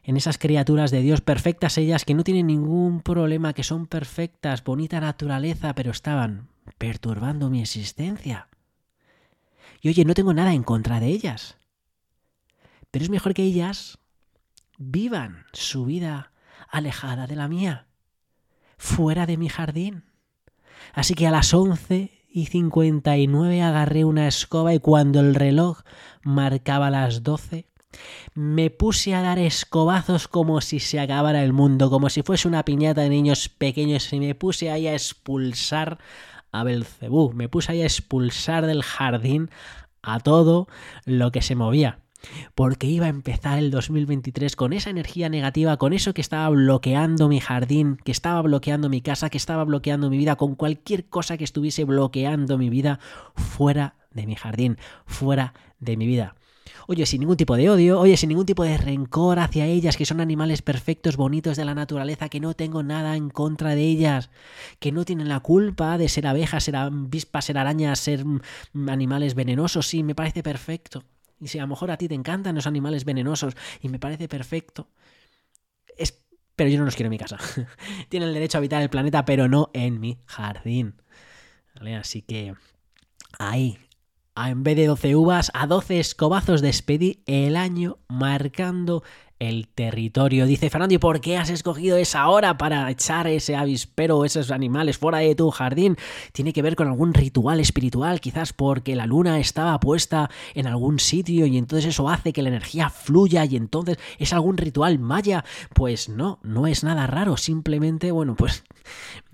en 0.04 0.16
esas 0.16 0.38
criaturas 0.38 0.92
de 0.92 1.00
Dios 1.00 1.20
perfectas 1.20 1.78
ellas 1.78 2.04
que 2.04 2.14
no 2.14 2.22
tienen 2.22 2.46
ningún 2.46 3.00
problema, 3.00 3.54
que 3.54 3.64
son 3.64 3.88
perfectas, 3.88 4.62
bonita 4.62 5.00
naturaleza, 5.00 5.74
pero 5.74 5.90
estaban 5.90 6.46
perturbando 6.78 7.50
mi 7.50 7.60
existencia. 7.60 8.46
Y 9.84 9.90
oye, 9.90 10.06
no 10.06 10.14
tengo 10.14 10.32
nada 10.32 10.54
en 10.54 10.62
contra 10.62 10.98
de 10.98 11.08
ellas. 11.08 11.58
Pero 12.90 13.04
es 13.04 13.10
mejor 13.10 13.34
que 13.34 13.42
ellas 13.42 13.98
vivan 14.78 15.44
su 15.52 15.84
vida 15.84 16.32
alejada 16.70 17.26
de 17.26 17.36
la 17.36 17.48
mía, 17.48 17.86
fuera 18.78 19.26
de 19.26 19.36
mi 19.36 19.50
jardín. 19.50 20.04
Así 20.94 21.12
que 21.12 21.26
a 21.26 21.31
las 21.31 21.52
once 21.52 22.25
y 22.31 22.46
cincuenta 22.46 23.19
y 23.19 23.26
nueve 23.26 23.60
agarré 23.60 24.06
una 24.06 24.26
escoba 24.26 24.72
y 24.72 24.78
cuando 24.78 25.20
el 25.20 25.34
reloj 25.34 25.82
marcaba 26.22 26.88
las 26.88 27.22
doce, 27.22 27.69
me 28.32 28.70
puse 28.70 29.14
a 29.14 29.20
dar 29.20 29.38
escobazos 29.38 30.28
como 30.28 30.62
si 30.62 30.81
se 30.81 30.98
acabara 30.98 31.44
el 31.44 31.52
mundo, 31.52 31.90
como 31.90 32.08
si 32.08 32.22
fuese 32.22 32.48
una 32.48 32.64
piñata 32.64 33.02
de 33.02 33.10
niños 33.10 33.50
pequeños 33.50 34.10
y 34.14 34.19
me 34.19 34.34
puse 34.34 34.70
ahí 34.70 34.86
a 34.86 34.94
expulsar 34.94 35.98
a 36.54 36.62
Belcebú. 36.62 37.32
Me 37.34 37.48
puse 37.48 37.72
ahí 37.72 37.82
a 37.82 37.86
expulsar 37.86 38.66
del 38.66 38.82
jardín 38.82 39.50
a 40.02 40.20
todo 40.20 40.68
lo 41.04 41.32
que 41.32 41.42
se 41.42 41.56
movía. 41.56 41.98
Porque 42.54 42.86
iba 42.86 43.06
a 43.06 43.10
empezar 43.10 43.58
el 43.58 43.70
2023 43.70 44.56
con 44.56 44.72
esa 44.72 44.88
energía 44.88 45.28
negativa, 45.28 45.76
con 45.76 45.92
eso 45.92 46.14
que 46.14 46.22
estaba 46.22 46.48
bloqueando 46.48 47.28
mi 47.28 47.40
jardín, 47.40 47.98
que 48.02 48.12
estaba 48.12 48.40
bloqueando 48.40 48.88
mi 48.88 49.02
casa, 49.02 49.28
que 49.28 49.36
estaba 49.36 49.64
bloqueando 49.64 50.08
mi 50.08 50.16
vida, 50.16 50.36
con 50.36 50.54
cualquier 50.54 51.06
cosa 51.08 51.36
que 51.36 51.44
estuviese 51.44 51.84
bloqueando 51.84 52.56
mi 52.56 52.70
vida 52.70 52.98
fuera 53.34 53.96
de 54.12 54.26
mi 54.26 54.36
jardín, 54.36 54.78
fuera 55.04 55.52
de 55.80 55.96
mi 55.96 56.06
vida. 56.06 56.34
Oye, 56.86 57.06
sin 57.06 57.20
ningún 57.20 57.36
tipo 57.36 57.56
de 57.56 57.70
odio, 57.70 57.98
oye, 57.98 58.16
sin 58.16 58.28
ningún 58.28 58.46
tipo 58.46 58.62
de 58.64 58.76
rencor 58.76 59.38
hacia 59.38 59.66
ellas, 59.66 59.96
que 59.96 60.04
son 60.04 60.20
animales 60.20 60.62
perfectos, 60.62 61.16
bonitos 61.16 61.56
de 61.56 61.64
la 61.64 61.75
naturaleza, 61.75 62.28
que 62.28 62.40
no 62.40 62.54
tengo 62.54 62.82
nada 62.82 63.16
en 63.16 63.31
contra 63.31 63.75
de 63.75 63.82
ellas, 63.82 64.31
que 64.81 64.92
no 64.92 65.04
tienen 65.04 65.28
la 65.28 65.40
culpa 65.40 65.96
de 65.98 66.08
ser 66.08 66.26
abejas, 66.26 66.64
ser 66.64 66.76
avispas, 66.76 67.46
ser 67.46 67.58
arañas, 67.58 67.98
ser 67.98 68.25
mm, 68.25 68.41
animales 68.88 69.34
venenosos, 69.34 69.86
sí, 69.86 70.03
me 70.03 70.14
parece 70.14 70.43
perfecto. 70.43 71.05
Y 71.41 71.48
si 71.48 71.58
a 71.58 71.62
lo 71.62 71.69
mejor 71.69 71.91
a 71.91 71.96
ti 71.96 72.08
te 72.08 72.14
encantan 72.14 72.55
los 72.55 72.67
animales 72.67 73.05
venenosos 73.05 73.55
y 73.81 73.88
me 73.88 73.98
parece 73.98 74.29
perfecto, 74.29 74.88
es... 75.96 76.22
pero 76.56 76.70
yo 76.70 76.79
no 76.79 76.84
los 76.84 76.96
quiero 76.96 77.08
en 77.08 77.12
mi 77.12 77.19
casa. 77.19 77.38
Tienen 78.08 78.29
el 78.29 78.34
derecho 78.34 78.58
a 78.58 78.60
habitar 78.60 78.82
el 78.82 78.91
planeta, 78.91 79.24
pero 79.24 79.48
no 79.48 79.70
en 79.72 80.00
mi 80.00 80.19
jardín. 80.26 80.94
Así 81.98 82.22
que 82.22 82.55
ahí, 83.38 83.79
en 84.36 84.62
vez 84.62 84.76
de 84.76 84.86
12 84.86 85.17
uvas, 85.17 85.50
a 85.55 85.67
12 85.67 86.00
escobazos 86.00 86.60
despedí 86.60 87.22
el 87.26 87.56
año 87.56 87.98
marcando 88.08 89.03
el 89.48 89.69
territorio. 89.69 90.46
Dice 90.46 90.70
Fernando, 90.70 90.94
¿y 90.94 90.98
por 90.98 91.20
qué 91.20 91.36
has 91.36 91.51
escogido 91.51 91.96
esa 91.96 92.29
hora 92.29 92.56
para 92.58 92.91
echar 92.91 93.27
ese 93.27 93.56
avispero 93.56 94.19
o 94.19 94.24
esos 94.24 94.51
animales 94.51 94.98
fuera 94.98 95.19
de 95.19 95.34
tu 95.34 95.51
jardín? 95.51 95.96
Tiene 96.32 96.53
que 96.53 96.63
ver 96.63 96.77
con 96.77 96.89
algún 96.89 97.15
ritual 97.15 97.60
espiritual, 97.60 98.20
quizás 98.20 98.53
porque 98.53 98.96
la 98.96 99.06
luna 99.06 99.39
estaba 99.39 99.79
puesta 99.81 100.31
en 100.55 100.67
algún 100.67 100.98
sitio 100.98 101.46
y 101.46 101.56
entonces 101.56 101.91
eso 101.91 102.08
hace 102.08 102.32
que 102.32 102.43
la 102.43 102.48
energía 102.48 102.91
fluya 102.91 103.44
y 103.44 103.56
entonces 103.56 103.98
es 104.19 104.32
algún 104.32 104.56
ritual 104.56 104.98
maya. 104.98 105.44
Pues 105.74 106.08
no, 106.08 106.39
no 106.43 106.67
es 106.67 106.84
nada 106.84 107.06
raro, 107.06 107.36
simplemente, 107.36 108.10
bueno, 108.10 108.34
pues... 108.36 108.65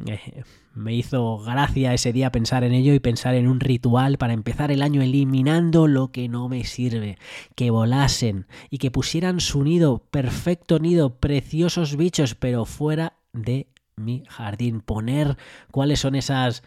Eh, 0.07 0.45
me 0.75 0.95
hizo 0.95 1.38
gracia 1.38 1.93
ese 1.93 2.12
día 2.12 2.31
pensar 2.31 2.62
en 2.62 2.73
ello 2.73 2.95
y 2.95 3.00
pensar 3.00 3.35
en 3.35 3.49
un 3.49 3.61
ritual 3.61 4.19
para 4.19 4.33
empezar 4.33 4.71
el 4.71 4.83
año 4.83 5.02
eliminando 5.02 5.88
lo 5.88 6.12
que 6.12 6.29
no 6.29 6.49
me 6.49 6.64
sirve, 6.64 7.19
que 7.57 7.71
volasen 7.71 8.47
y 8.71 8.79
que 8.79 8.90
pusieran 8.90 9.40
su 9.40 9.64
nido, 9.64 10.00
perfecto 10.00 10.78
nido, 10.78 11.14
preciosos 11.16 11.97
bichos, 11.97 12.35
pero 12.35 12.64
fuera 12.64 13.14
de 13.33 13.66
mi 13.97 14.25
jardín, 14.28 14.80
poner 14.80 15.37
cuáles 15.71 16.00
son 16.00 16.14
esas 16.14 16.62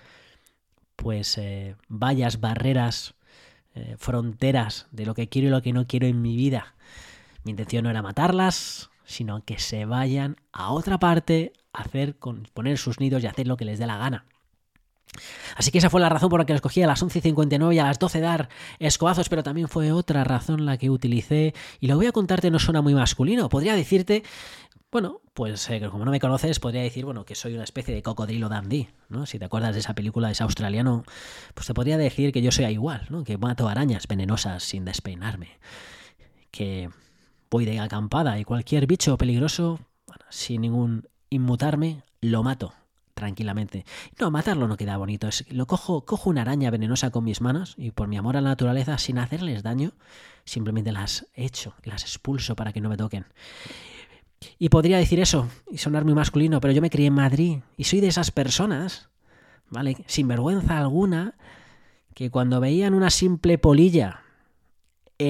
pues 0.95 1.37
eh, 1.37 1.75
vallas, 1.89 2.39
barreras, 2.39 3.15
eh, 3.75 3.95
fronteras 3.97 4.87
de 4.91 5.05
lo 5.05 5.15
que 5.15 5.27
quiero 5.27 5.47
y 5.47 5.51
lo 5.51 5.61
que 5.61 5.73
no 5.73 5.87
quiero 5.87 6.07
en 6.07 6.21
mi 6.21 6.35
vida. 6.35 6.75
Mi 7.43 7.51
intención 7.51 7.83
no 7.83 7.89
era 7.89 8.01
matarlas, 8.01 8.89
sino 9.03 9.43
que 9.43 9.59
se 9.59 9.85
vayan 9.85 10.37
a 10.51 10.71
otra 10.71 10.99
parte, 10.99 11.53
hacer, 11.73 12.15
poner 12.15 12.77
sus 12.77 12.99
nidos 12.99 13.23
y 13.23 13.27
hacer 13.27 13.47
lo 13.47 13.57
que 13.57 13.65
les 13.65 13.79
dé 13.79 13.87
la 13.87 13.97
gana. 13.97 14.25
Así 15.55 15.71
que 15.71 15.77
esa 15.77 15.89
fue 15.89 16.01
la 16.01 16.09
razón 16.09 16.29
por 16.29 16.39
la 16.39 16.45
que 16.45 16.53
escogí 16.53 16.81
a 16.81 16.87
las 16.87 17.03
11.59 17.03 17.73
y 17.73 17.79
a 17.79 17.85
las 17.85 17.99
12 17.99 18.19
dar 18.19 18.49
escobazos, 18.79 19.29
pero 19.29 19.43
también 19.43 19.67
fue 19.67 19.91
otra 19.91 20.23
razón 20.23 20.65
la 20.65 20.77
que 20.77 20.89
utilicé, 20.89 21.53
y 21.79 21.87
lo 21.87 21.95
voy 21.95 22.07
a 22.07 22.11
contarte, 22.11 22.51
no 22.51 22.59
suena 22.59 22.81
muy 22.81 22.93
masculino, 22.93 23.49
podría 23.49 23.75
decirte 23.75 24.23
Bueno, 24.91 25.21
pues 25.33 25.69
eh, 25.69 25.81
como 25.89 26.05
no 26.05 26.11
me 26.11 26.19
conoces, 26.19 26.59
podría 26.59 26.81
decir, 26.83 27.05
bueno, 27.05 27.25
que 27.25 27.35
soy 27.35 27.53
una 27.55 27.63
especie 27.63 27.93
de 27.93 28.03
cocodrilo 28.03 28.49
dandy, 28.49 28.89
¿no? 29.09 29.25
Si 29.25 29.39
te 29.39 29.45
acuerdas 29.45 29.73
de 29.73 29.79
esa 29.79 29.95
película, 29.95 30.29
es 30.29 30.41
australiano, 30.41 31.03
pues 31.53 31.67
te 31.67 31.73
podría 31.73 31.97
decir 31.97 32.31
que 32.31 32.41
yo 32.41 32.51
soy 32.51 32.65
igual, 32.65 33.07
¿no? 33.09 33.23
Que 33.23 33.37
mato 33.37 33.67
arañas 33.67 34.07
venenosas 34.07 34.63
sin 34.63 34.85
despeinarme. 34.85 35.57
Que 36.51 36.89
voy 37.49 37.65
de 37.65 37.79
acampada 37.79 38.39
y 38.39 38.43
cualquier 38.43 38.85
bicho 38.85 39.17
peligroso, 39.17 39.79
sin 40.29 40.61
ningún 40.61 41.07
inmutarme, 41.29 42.03
lo 42.21 42.43
mato 42.43 42.73
tranquilamente. 43.23 43.85
No, 44.19 44.31
matarlo 44.31 44.67
no 44.67 44.75
queda 44.75 44.97
bonito. 44.97 45.29
Es, 45.29 45.45
lo 45.49 45.65
cojo, 45.65 46.03
cojo 46.03 46.29
una 46.29 46.41
araña 46.41 46.69
venenosa 46.71 47.09
con 47.09 47.23
mis 47.23 47.39
manos 47.39 47.73
y 47.77 47.91
por 47.91 48.09
mi 48.09 48.17
amor 48.17 48.35
a 48.35 48.41
la 48.41 48.49
naturaleza, 48.49 48.97
sin 48.97 49.17
hacerles 49.17 49.63
daño, 49.63 49.93
simplemente 50.43 50.91
las 50.91 51.27
echo, 51.33 51.73
las 51.83 52.03
expulso 52.03 52.57
para 52.57 52.73
que 52.73 52.81
no 52.81 52.89
me 52.89 52.97
toquen. 52.97 53.25
Y 54.59 54.67
podría 54.67 54.97
decir 54.97 55.21
eso 55.21 55.47
y 55.71 55.77
sonar 55.77 56.03
muy 56.03 56.13
masculino, 56.13 56.59
pero 56.59 56.73
yo 56.73 56.81
me 56.81 56.89
crié 56.89 57.07
en 57.07 57.13
Madrid 57.13 57.59
y 57.77 57.85
soy 57.85 58.01
de 58.01 58.07
esas 58.07 58.29
personas, 58.31 59.07
¿vale? 59.69 59.95
Sin 60.05 60.27
vergüenza 60.27 60.77
alguna, 60.77 61.35
que 62.13 62.29
cuando 62.29 62.59
veían 62.59 62.93
una 62.93 63.09
simple 63.09 63.57
polilla 63.57 64.19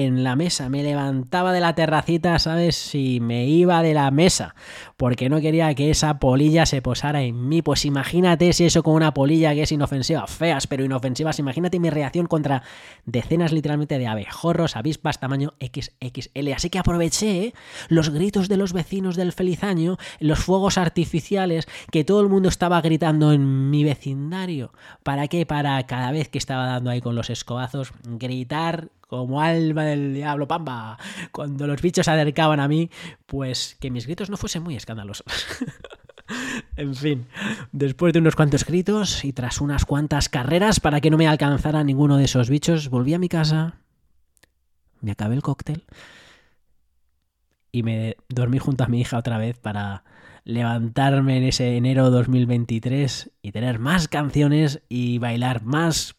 en 0.02 0.24
la 0.24 0.36
mesa, 0.36 0.68
me 0.68 0.82
levantaba 0.82 1.52
de 1.52 1.60
la 1.60 1.74
terracita, 1.74 2.38
¿sabes? 2.38 2.94
Y 2.94 3.20
me 3.20 3.46
iba 3.46 3.82
de 3.82 3.94
la 3.94 4.10
mesa, 4.10 4.54
porque 4.96 5.28
no 5.28 5.40
quería 5.40 5.74
que 5.74 5.90
esa 5.90 6.18
polilla 6.18 6.66
se 6.66 6.82
posara 6.82 7.22
en 7.22 7.48
mí. 7.48 7.62
Pues 7.62 7.84
imagínate 7.84 8.52
si 8.52 8.64
eso 8.64 8.82
con 8.82 8.94
una 8.94 9.14
polilla 9.14 9.54
que 9.54 9.62
es 9.62 9.72
inofensiva, 9.72 10.26
feas 10.26 10.66
pero 10.66 10.84
inofensivas, 10.84 11.38
imagínate 11.38 11.80
mi 11.80 11.90
reacción 11.90 12.26
contra 12.26 12.62
decenas 13.04 13.52
literalmente 13.52 13.98
de 13.98 14.06
abejorros, 14.06 14.76
avispas 14.76 15.20
tamaño 15.20 15.54
XXL. 15.60 16.52
Así 16.54 16.70
que 16.70 16.78
aproveché 16.78 17.54
los 17.88 18.10
gritos 18.10 18.48
de 18.48 18.56
los 18.56 18.72
vecinos 18.72 19.16
del 19.16 19.32
feliz 19.32 19.64
año, 19.64 19.96
los 20.20 20.40
fuegos 20.40 20.78
artificiales, 20.78 21.66
que 21.90 22.04
todo 22.04 22.20
el 22.20 22.28
mundo 22.28 22.48
estaba 22.48 22.80
gritando 22.80 23.32
en 23.32 23.70
mi 23.70 23.84
vecindario. 23.84 24.72
¿Para 25.02 25.28
qué? 25.28 25.46
Para 25.46 25.82
cada 25.86 26.10
vez 26.10 26.28
que 26.28 26.38
estaba 26.38 26.66
dando 26.66 26.90
ahí 26.90 27.00
con 27.00 27.14
los 27.14 27.30
escobazos, 27.30 27.92
gritar 28.04 28.90
como 29.18 29.40
alma 29.40 29.84
del 29.84 30.14
diablo, 30.14 30.48
pamba. 30.48 30.98
Cuando 31.32 31.66
los 31.66 31.80
bichos 31.80 32.06
se 32.06 32.10
acercaban 32.10 32.60
a 32.60 32.68
mí, 32.68 32.90
pues 33.26 33.76
que 33.80 33.90
mis 33.90 34.06
gritos 34.06 34.30
no 34.30 34.36
fuesen 34.36 34.62
muy 34.62 34.76
escandalosos. 34.76 35.26
en 36.76 36.94
fin, 36.94 37.26
después 37.72 38.12
de 38.12 38.18
unos 38.18 38.36
cuantos 38.36 38.64
gritos 38.64 39.24
y 39.24 39.32
tras 39.32 39.60
unas 39.60 39.84
cuantas 39.84 40.28
carreras 40.28 40.80
para 40.80 41.00
que 41.00 41.10
no 41.10 41.16
me 41.16 41.28
alcanzara 41.28 41.84
ninguno 41.84 42.16
de 42.16 42.24
esos 42.24 42.50
bichos, 42.50 42.88
volví 42.88 43.14
a 43.14 43.18
mi 43.18 43.28
casa, 43.28 43.74
me 45.00 45.12
acabé 45.12 45.34
el 45.34 45.42
cóctel 45.42 45.84
y 47.72 47.82
me 47.82 48.16
dormí 48.28 48.58
junto 48.58 48.84
a 48.84 48.88
mi 48.88 49.00
hija 49.00 49.18
otra 49.18 49.38
vez 49.38 49.58
para 49.58 50.04
levantarme 50.44 51.38
en 51.38 51.44
ese 51.44 51.76
enero 51.76 52.10
2023 52.10 53.30
y 53.42 53.52
tener 53.52 53.78
más 53.78 54.08
canciones 54.08 54.82
y 54.88 55.18
bailar 55.18 55.62
más 55.62 56.14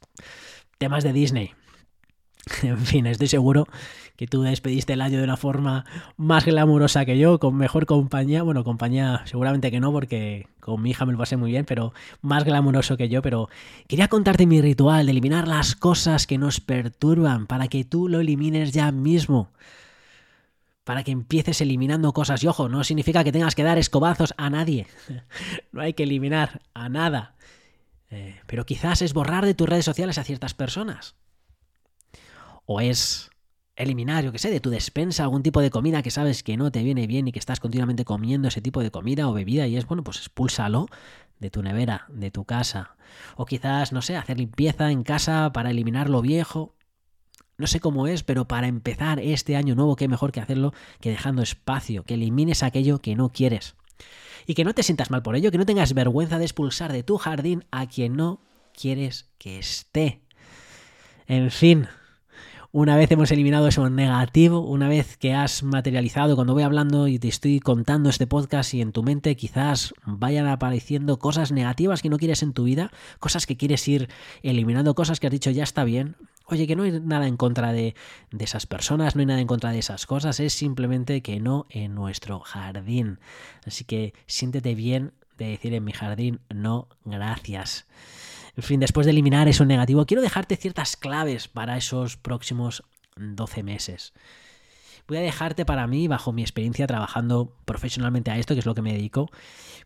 temas 0.78 1.04
de 1.04 1.14
Disney. 1.14 1.54
En 2.64 2.78
fin, 2.78 3.06
estoy 3.08 3.28
seguro 3.28 3.68
que 4.16 4.28
tú 4.28 4.44
despediste 4.44 4.94
el 4.94 5.02
año 5.02 5.18
de 5.18 5.24
una 5.24 5.38
forma 5.38 5.86
más 6.16 6.46
glamurosa 6.46 7.06
que 7.06 7.18
yo, 7.18 7.40
con 7.40 7.56
mejor 7.56 7.86
compañía. 7.86 8.44
Bueno, 8.44 8.64
compañía 8.64 9.22
seguramente 9.26 9.72
que 9.72 9.80
no, 9.80 9.92
porque 9.92 10.48
con 10.60 10.82
mi 10.82 10.92
hija 10.92 11.06
me 11.06 11.12
lo 11.12 11.18
pasé 11.18 11.38
muy 11.38 11.52
bien, 11.52 11.66
pero 11.66 11.94
más 12.22 12.44
glamuroso 12.46 12.98
que 12.98 13.10
yo. 13.10 13.22
Pero 13.22 13.50
quería 13.88 14.08
contarte 14.08 14.46
mi 14.46 14.62
ritual 14.62 15.06
de 15.06 15.12
eliminar 15.12 15.48
las 15.48 15.76
cosas 15.76 16.28
que 16.28 16.38
nos 16.38 16.60
perturban 16.60 17.48
para 17.48 17.68
que 17.68 17.84
tú 17.84 18.08
lo 18.08 18.20
elimines 18.20 18.72
ya 18.72 18.92
mismo. 18.92 19.52
Para 20.84 21.04
que 21.04 21.12
empieces 21.12 21.62
eliminando 21.62 22.14
cosas. 22.14 22.44
Y 22.44 22.48
ojo, 22.48 22.70
no 22.70 22.84
significa 22.84 23.24
que 23.24 23.32
tengas 23.32 23.56
que 23.56 23.64
dar 23.64 23.80
escobazos 23.80 24.36
a 24.38 24.52
nadie. 24.52 24.88
no 25.72 25.82
hay 25.82 25.94
que 25.94 26.04
eliminar 26.04 26.62
a 26.76 26.90
nada. 26.90 27.34
Eh, 28.12 28.40
pero 28.46 28.66
quizás 28.68 29.02
es 29.02 29.14
borrar 29.14 29.46
de 29.46 29.56
tus 29.56 29.68
redes 29.68 29.84
sociales 29.84 30.20
a 30.20 30.24
ciertas 30.24 30.54
personas 30.54 31.16
o 32.66 32.82
es 32.82 33.30
eliminar, 33.76 34.24
yo 34.24 34.32
que 34.32 34.40
sé, 34.40 34.50
de 34.50 34.60
tu 34.60 34.70
despensa 34.70 35.24
algún 35.24 35.44
tipo 35.44 35.62
de 35.62 35.70
comida 35.70 36.02
que 36.02 36.12
sabes 36.12 36.44
que 36.44 36.58
no 36.58 36.72
te 36.72 36.84
viene 36.84 37.08
bien 37.08 37.28
y 37.28 37.32
que 37.32 37.40
estás 37.40 37.60
continuamente 37.60 38.06
comiendo 38.06 38.48
ese 38.48 38.62
tipo 38.62 38.82
de 38.82 38.92
comida 38.92 39.28
o 39.28 39.34
bebida 39.34 39.68
y 39.68 39.76
es, 39.76 39.86
bueno, 39.86 40.04
pues 40.04 40.20
expúlsalo 40.20 40.88
de 41.40 41.50
tu 41.50 41.62
nevera, 41.62 42.06
de 42.10 42.32
tu 42.32 42.46
casa. 42.46 42.96
O 43.36 43.46
quizás, 43.46 43.92
no 43.92 44.02
sé, 44.02 44.16
hacer 44.16 44.38
limpieza 44.38 44.92
en 44.92 45.04
casa 45.04 45.52
para 45.54 45.72
eliminar 45.72 46.10
lo 46.10 46.22
viejo. 46.22 46.76
No 47.58 47.68
sé 47.68 47.80
cómo 47.80 48.08
es, 48.08 48.24
pero 48.24 48.48
para 48.48 48.68
empezar 48.68 49.20
este 49.20 49.56
año 49.56 49.76
nuevo, 49.76 49.96
qué 49.96 50.08
mejor 50.08 50.32
que 50.32 50.42
hacerlo 50.42 50.74
que 51.00 51.10
dejando 51.10 51.42
espacio, 51.42 52.04
que 52.04 52.16
elimines 52.16 52.64
aquello 52.64 53.00
que 53.00 53.16
no 53.16 53.30
quieres. 53.30 53.76
Y 54.46 54.54
que 54.54 54.64
no 54.64 54.74
te 54.74 54.84
sientas 54.84 55.10
mal 55.10 55.24
por 55.24 55.36
ello, 55.36 55.52
que 55.52 55.58
no 55.58 55.66
tengas 55.66 55.94
vergüenza 55.94 56.38
de 56.38 56.46
expulsar 56.46 56.92
de 56.92 57.04
tu 57.04 57.18
jardín 57.18 57.66
a 57.72 57.88
quien 57.88 58.16
no 58.16 58.42
quieres 58.74 59.30
que 59.38 59.58
esté. 59.58 60.22
En 61.28 61.50
fin, 61.50 61.88
una 62.78 62.98
vez 62.98 63.10
hemos 63.10 63.32
eliminado 63.32 63.70
eso 63.70 63.90
negativo, 63.90 64.60
una 64.60 64.90
vez 64.90 65.16
que 65.16 65.34
has 65.34 65.64
materializado, 65.64 66.36
cuando 66.36 66.54
voy 66.54 66.64
hablando 66.64 67.08
y 67.08 67.20
te 67.20 67.30
estoy 67.30 67.62
contando 67.62 68.10
este 68.10 68.28
podcast 68.28 68.74
y 68.74 68.82
en 68.82 68.92
tu 68.92 69.02
mente 69.02 69.38
quizás 69.38 69.94
vayan 70.06 70.46
apareciendo 70.46 71.18
cosas 71.18 71.54
negativas 71.54 72.02
que 72.02 72.10
no 72.10 72.18
quieres 72.18 72.44
en 72.44 72.52
tu 72.52 72.66
vida, 72.66 72.92
cosas 73.22 73.46
que 73.46 73.56
quieres 73.56 73.88
ir 73.88 74.10
eliminando, 74.44 74.94
cosas 74.94 75.22
que 75.22 75.28
has 75.28 75.32
dicho 75.32 75.52
ya 75.52 75.64
está 75.64 75.86
bien. 75.86 76.18
Oye, 76.48 76.68
que 76.68 76.76
no 76.76 76.84
hay 76.84 77.00
nada 77.00 77.28
en 77.28 77.38
contra 77.38 77.72
de, 77.72 77.96
de 78.32 78.44
esas 78.44 78.66
personas, 78.66 79.16
no 79.16 79.22
hay 79.22 79.26
nada 79.26 79.40
en 79.40 79.48
contra 79.48 79.72
de 79.72 79.80
esas 79.80 80.06
cosas, 80.06 80.42
es 80.42 80.52
simplemente 80.52 81.22
que 81.22 81.40
no 81.40 81.68
en 81.70 81.96
nuestro 81.96 82.42
jardín. 82.42 83.20
Así 83.66 83.86
que 83.86 84.14
siéntete 84.26 84.76
bien 84.76 85.14
de 85.38 85.48
decir 85.48 85.74
en 85.74 85.86
mi 85.86 85.94
jardín 85.94 86.42
no 86.50 86.90
gracias. 87.06 87.86
En 88.58 88.64
fin, 88.64 88.80
después 88.80 89.06
de 89.06 89.12
eliminar 89.12 89.48
eso 89.48 89.66
negativo, 89.66 90.06
quiero 90.06 90.22
dejarte 90.22 90.56
ciertas 90.56 90.96
claves 90.96 91.48
para 91.48 91.78
esos 91.78 92.18
próximos 92.18 92.84
12 93.18 93.64
meses. 93.64 94.14
Voy 95.08 95.18
a 95.18 95.22
dejarte 95.22 95.66
para 95.66 95.88
mí, 95.88 96.08
bajo 96.08 96.32
mi 96.32 96.42
experiencia 96.42 96.88
trabajando 96.88 97.56
profesionalmente 97.66 98.32
a 98.32 98.38
esto, 98.38 98.56
que 98.56 98.60
es 98.60 98.66
lo 98.66 98.74
que 98.74 98.82
me 98.82 98.94
dedico, 98.94 99.30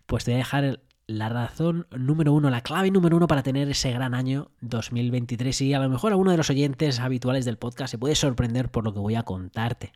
pues 0.05 0.23
te 0.23 0.31
voy 0.31 0.35
a 0.35 0.43
dejar 0.43 0.79
la 1.07 1.27
razón 1.27 1.87
número 1.91 2.33
uno, 2.33 2.51
la 2.51 2.61
clave 2.61 2.91
número 2.91 3.17
uno 3.17 3.25
para 3.25 3.41
tener 3.41 3.67
ese 3.69 3.91
gran 3.91 4.13
año 4.13 4.51
2023 4.61 5.61
y 5.61 5.73
a 5.73 5.79
lo 5.79 5.89
mejor 5.89 6.11
alguno 6.11 6.29
de 6.29 6.37
los 6.37 6.51
oyentes 6.51 6.99
habituales 6.99 7.45
del 7.45 7.57
podcast 7.57 7.91
se 7.91 7.97
puede 7.97 8.13
sorprender 8.13 8.69
por 8.69 8.83
lo 8.83 8.93
que 8.93 8.99
voy 8.99 9.15
a 9.15 9.23
contarte. 9.23 9.91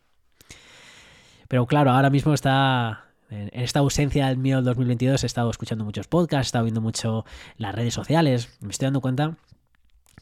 Pero 1.46 1.66
claro, 1.66 1.92
ahora 1.92 2.10
mismo 2.10 2.34
está 2.34 3.13
en 3.34 3.50
esta 3.52 3.80
ausencia 3.80 4.28
del 4.28 4.38
mío 4.38 4.56
del 4.56 4.64
2022 4.64 5.22
he 5.22 5.26
estado 5.26 5.50
escuchando 5.50 5.84
muchos 5.84 6.06
podcasts, 6.08 6.46
he 6.46 6.48
estado 6.48 6.64
viendo 6.64 6.80
mucho 6.80 7.24
las 7.56 7.74
redes 7.74 7.94
sociales. 7.94 8.48
Me 8.60 8.70
estoy 8.70 8.86
dando 8.86 9.00
cuenta 9.00 9.36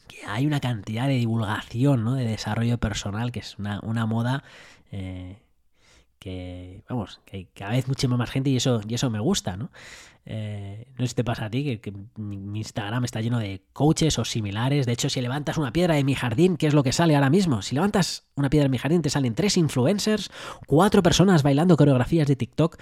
que 0.07 0.25
hay 0.25 0.45
una 0.45 0.59
cantidad 0.59 1.07
de 1.07 1.15
divulgación, 1.15 2.03
¿no? 2.03 2.15
de 2.15 2.25
desarrollo 2.25 2.77
personal, 2.77 3.31
que 3.31 3.39
es 3.39 3.57
una, 3.57 4.05
moda 4.05 4.43
eh, 4.91 5.37
que, 6.23 6.83
vamos, 6.87 7.19
que 7.25 7.47
cada 7.53 7.71
vez 7.71 7.89
mucha 7.89 8.07
más 8.07 8.29
gente 8.29 8.49
y 8.49 8.55
eso, 8.55 8.79
y 8.87 8.93
eso 8.93 9.09
me 9.09 9.19
gusta, 9.19 9.57
¿no? 9.57 9.71
Eh, 10.25 10.87
no 10.97 11.03
sé 11.03 11.09
si 11.09 11.15
te 11.15 11.23
pasa 11.25 11.45
a 11.45 11.49
ti, 11.49 11.79
que, 11.79 11.93
mi 12.15 12.59
Instagram 12.59 13.03
está 13.03 13.19
lleno 13.19 13.39
de 13.39 13.61
coaches 13.73 14.17
o 14.19 14.23
similares. 14.23 14.85
De 14.85 14.93
hecho, 14.93 15.09
si 15.09 15.19
levantas 15.19 15.57
una 15.57 15.73
piedra 15.73 15.95
de 15.95 16.05
mi 16.05 16.15
jardín, 16.15 16.55
¿qué 16.55 16.67
es 16.67 16.73
lo 16.73 16.81
que 16.81 16.93
sale 16.93 17.15
ahora 17.15 17.29
mismo? 17.29 17.61
Si 17.61 17.75
levantas 17.75 18.23
una 18.35 18.49
piedra 18.49 18.63
de 18.63 18.69
mi 18.69 18.77
jardín, 18.77 19.01
te 19.01 19.09
salen 19.09 19.35
tres 19.35 19.57
influencers, 19.57 20.31
cuatro 20.65 21.03
personas 21.03 21.43
bailando 21.43 21.75
coreografías 21.75 22.25
de 22.25 22.37
TikTok 22.37 22.77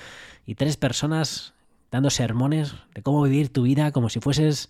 y 0.46 0.54
tres 0.54 0.78
personas 0.78 1.56
dando 1.90 2.12
sermones 2.12 2.76
de 2.94 3.02
cómo 3.02 3.24
vivir 3.24 3.52
tu 3.52 3.64
vida 3.64 3.92
como 3.92 4.10
si 4.10 4.20
fueses 4.20 4.70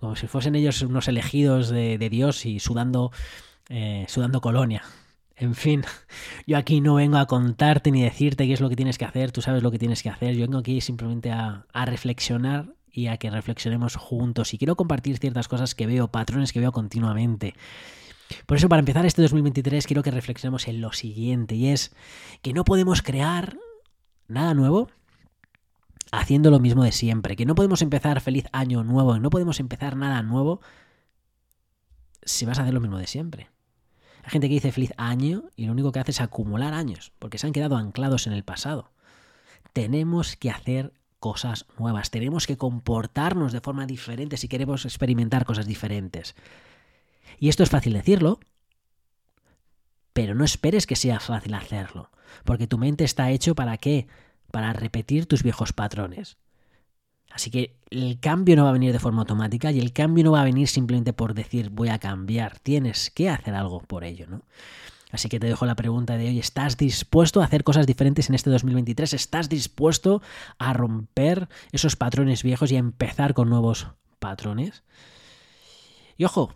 como 0.00 0.16
si 0.16 0.26
fuesen 0.26 0.54
ellos 0.54 0.82
unos 0.82 1.08
elegidos 1.08 1.70
de, 1.70 2.08
Dios 2.10 2.44
y 2.44 2.58
sudando 2.58 3.10
eh, 3.70 4.04
sudando 4.06 4.42
colonia 4.42 4.82
en 5.38 5.54
fin, 5.54 5.84
yo 6.46 6.58
aquí 6.58 6.80
no 6.80 6.96
vengo 6.96 7.16
a 7.16 7.26
contarte 7.26 7.92
ni 7.92 8.02
decirte 8.02 8.46
qué 8.46 8.52
es 8.52 8.60
lo 8.60 8.68
que 8.68 8.76
tienes 8.76 8.98
que 8.98 9.04
hacer, 9.04 9.30
tú 9.30 9.40
sabes 9.40 9.62
lo 9.62 9.70
que 9.70 9.78
tienes 9.78 10.02
que 10.02 10.10
hacer, 10.10 10.34
yo 10.34 10.46
vengo 10.46 10.58
aquí 10.58 10.80
simplemente 10.80 11.30
a, 11.30 11.64
reflexionar 11.72 12.74
y 12.90 13.06
a 13.06 13.18
que 13.18 13.30
reflexionemos 13.30 13.94
juntos. 13.94 14.52
Y 14.52 14.58
quiero 14.58 14.76
compartir 14.76 15.18
ciertas 15.18 15.46
cosas 15.46 15.76
que 15.76 15.86
veo, 15.86 16.08
patrones 16.08 16.52
que 16.52 16.58
veo 16.58 16.72
continuamente. 16.72 17.54
Por 18.46 18.56
eso, 18.56 18.68
para 18.68 18.80
empezar 18.80 19.06
este 19.06 19.22
2023, 19.22 19.86
quiero 19.86 20.02
que 20.02 20.10
reflexionemos 20.10 20.66
en 20.66 20.80
lo 20.80 20.92
siguiente, 20.92 21.54
y 21.54 21.68
es 21.68 21.94
que 22.42 22.52
no 22.52 22.64
podemos 22.64 23.02
crear 23.02 23.56
nada 24.26 24.54
nuevo 24.54 24.88
haciendo 26.10 26.50
lo 26.50 26.58
mismo 26.58 26.82
de 26.82 26.92
siempre, 26.92 27.36
que 27.36 27.46
no 27.46 27.54
podemos 27.54 27.80
empezar 27.80 28.20
feliz 28.20 28.46
año 28.52 28.82
nuevo, 28.82 29.18
no 29.20 29.30
podemos 29.30 29.60
empezar 29.60 29.96
nada 29.96 30.22
nuevo 30.22 30.60
si 32.22 32.44
vas 32.44 32.58
a 32.58 32.62
hacer 32.62 32.74
lo 32.74 32.80
mismo 32.80 32.98
de 32.98 33.06
siempre. 33.06 33.50
Hay 34.24 34.30
gente 34.30 34.48
que 34.48 34.54
dice 34.54 34.72
feliz 34.72 34.92
año 34.96 35.44
y 35.56 35.66
lo 35.66 35.72
único 35.72 35.92
que 35.92 36.00
hace 36.00 36.10
es 36.10 36.20
acumular 36.20 36.74
años, 36.74 37.12
porque 37.18 37.38
se 37.38 37.46
han 37.46 37.52
quedado 37.52 37.76
anclados 37.76 38.26
en 38.26 38.32
el 38.32 38.44
pasado. 38.44 38.90
Tenemos 39.72 40.36
que 40.36 40.50
hacer 40.50 40.92
cosas 41.18 41.66
nuevas, 41.78 42.10
tenemos 42.10 42.46
que 42.46 42.56
comportarnos 42.56 43.52
de 43.52 43.60
forma 43.60 43.86
diferente 43.86 44.36
si 44.36 44.48
queremos 44.48 44.84
experimentar 44.84 45.44
cosas 45.44 45.66
diferentes. 45.66 46.34
Y 47.38 47.48
esto 47.48 47.62
es 47.62 47.70
fácil 47.70 47.92
decirlo, 47.94 48.40
pero 50.12 50.34
no 50.34 50.44
esperes 50.44 50.86
que 50.86 50.96
sea 50.96 51.20
fácil 51.20 51.54
hacerlo, 51.54 52.10
porque 52.44 52.66
tu 52.66 52.78
mente 52.78 53.04
está 53.04 53.30
hecho 53.30 53.54
para 53.54 53.76
qué? 53.78 54.06
para 54.50 54.72
repetir 54.72 55.26
tus 55.26 55.42
viejos 55.42 55.72
patrones. 55.72 56.36
Así 57.30 57.50
que 57.50 57.76
el 57.90 58.18
cambio 58.20 58.56
no 58.56 58.64
va 58.64 58.70
a 58.70 58.72
venir 58.72 58.92
de 58.92 58.98
forma 58.98 59.20
automática 59.20 59.70
y 59.70 59.78
el 59.78 59.92
cambio 59.92 60.24
no 60.24 60.32
va 60.32 60.40
a 60.40 60.44
venir 60.44 60.68
simplemente 60.68 61.12
por 61.12 61.34
decir 61.34 61.70
voy 61.70 61.88
a 61.88 61.98
cambiar. 61.98 62.58
Tienes 62.58 63.10
que 63.10 63.28
hacer 63.28 63.54
algo 63.54 63.80
por 63.80 64.04
ello, 64.04 64.26
¿no? 64.28 64.42
Así 65.10 65.28
que 65.28 65.40
te 65.40 65.46
dejo 65.46 65.64
la 65.64 65.74
pregunta 65.74 66.16
de 66.16 66.28
hoy, 66.28 66.38
¿estás 66.38 66.76
dispuesto 66.76 67.40
a 67.40 67.44
hacer 67.44 67.64
cosas 67.64 67.86
diferentes 67.86 68.28
en 68.28 68.34
este 68.34 68.50
2023? 68.50 69.14
¿Estás 69.14 69.48
dispuesto 69.48 70.20
a 70.58 70.74
romper 70.74 71.48
esos 71.72 71.96
patrones 71.96 72.42
viejos 72.42 72.70
y 72.72 72.76
a 72.76 72.80
empezar 72.80 73.32
con 73.32 73.48
nuevos 73.48 73.88
patrones? 74.18 74.82
Y 76.18 76.24
ojo, 76.24 76.52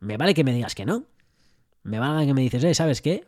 me 0.00 0.18
vale 0.18 0.34
que 0.34 0.44
me 0.44 0.52
digas 0.52 0.74
que 0.74 0.84
no. 0.84 1.04
Me 1.82 1.98
vale 1.98 2.26
que 2.26 2.34
me 2.34 2.42
dices, 2.42 2.62
eh, 2.64 2.74
¿sabes 2.74 3.00
qué? 3.00 3.26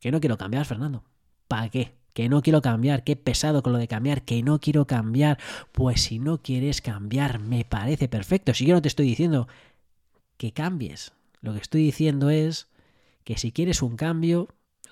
Que 0.00 0.10
no 0.10 0.18
quiero 0.18 0.36
cambiar, 0.36 0.64
Fernando. 0.64 1.04
¿Para 1.46 1.68
qué? 1.68 1.99
Que 2.20 2.28
no 2.28 2.42
quiero 2.42 2.60
cambiar, 2.60 3.02
qué 3.02 3.16
pesado 3.16 3.62
con 3.62 3.72
lo 3.72 3.78
de 3.78 3.88
cambiar, 3.88 4.20
que 4.26 4.42
no 4.42 4.60
quiero 4.60 4.86
cambiar. 4.86 5.38
Pues 5.72 6.02
si 6.02 6.18
no 6.18 6.42
quieres 6.42 6.82
cambiar, 6.82 7.38
me 7.38 7.64
parece 7.64 8.08
perfecto. 8.08 8.52
Si 8.52 8.66
yo 8.66 8.74
no 8.74 8.82
te 8.82 8.88
estoy 8.88 9.06
diciendo 9.06 9.48
que 10.36 10.52
cambies, 10.52 11.14
lo 11.40 11.54
que 11.54 11.60
estoy 11.60 11.82
diciendo 11.82 12.28
es 12.28 12.68
que 13.24 13.38
si 13.38 13.52
quieres 13.52 13.80
un 13.80 13.96
cambio, 13.96 14.48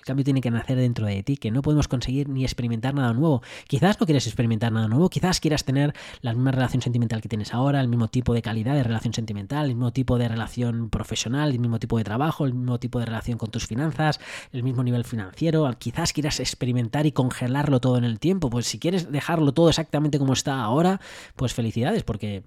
cambio 0.09 0.25
tiene 0.25 0.41
que 0.41 0.51
nacer 0.51 0.77
dentro 0.77 1.05
de 1.05 1.23
ti, 1.23 1.37
que 1.37 1.51
no 1.51 1.61
podemos 1.61 1.87
conseguir 1.87 2.29
ni 2.29 2.43
experimentar 2.43 2.93
nada 2.93 3.13
nuevo. 3.13 3.41
Quizás 3.67 3.99
no 3.99 4.05
quieres 4.05 4.25
experimentar 4.27 4.71
nada 4.71 4.87
nuevo, 4.87 5.09
quizás 5.09 5.39
quieras 5.39 5.63
tener 5.63 5.93
la 6.21 6.33
misma 6.33 6.51
relación 6.51 6.81
sentimental 6.81 7.21
que 7.21 7.29
tienes 7.29 7.53
ahora, 7.53 7.79
el 7.79 7.87
mismo 7.87 8.07
tipo 8.07 8.33
de 8.33 8.41
calidad 8.41 8.73
de 8.73 8.83
relación 8.83 9.13
sentimental, 9.13 9.67
el 9.67 9.75
mismo 9.75 9.93
tipo 9.93 10.17
de 10.17 10.27
relación 10.27 10.89
profesional, 10.89 11.51
el 11.51 11.59
mismo 11.59 11.79
tipo 11.79 11.97
de 11.97 12.03
trabajo, 12.03 12.45
el 12.45 12.53
mismo 12.53 12.79
tipo 12.79 12.99
de 12.99 13.05
relación 13.05 13.37
con 13.37 13.51
tus 13.51 13.67
finanzas, 13.67 14.19
el 14.51 14.63
mismo 14.63 14.83
nivel 14.83 15.03
financiero. 15.03 15.69
Quizás 15.77 16.11
quieras 16.11 16.39
experimentar 16.39 17.05
y 17.05 17.11
congelarlo 17.11 17.79
todo 17.79 17.97
en 17.97 18.03
el 18.03 18.19
tiempo. 18.19 18.49
Pues 18.49 18.65
si 18.65 18.79
quieres 18.79 19.11
dejarlo 19.11 19.53
todo 19.53 19.69
exactamente 19.69 20.17
como 20.17 20.33
está 20.33 20.61
ahora, 20.61 20.99
pues 21.35 21.53
felicidades, 21.53 22.03
porque 22.03 22.43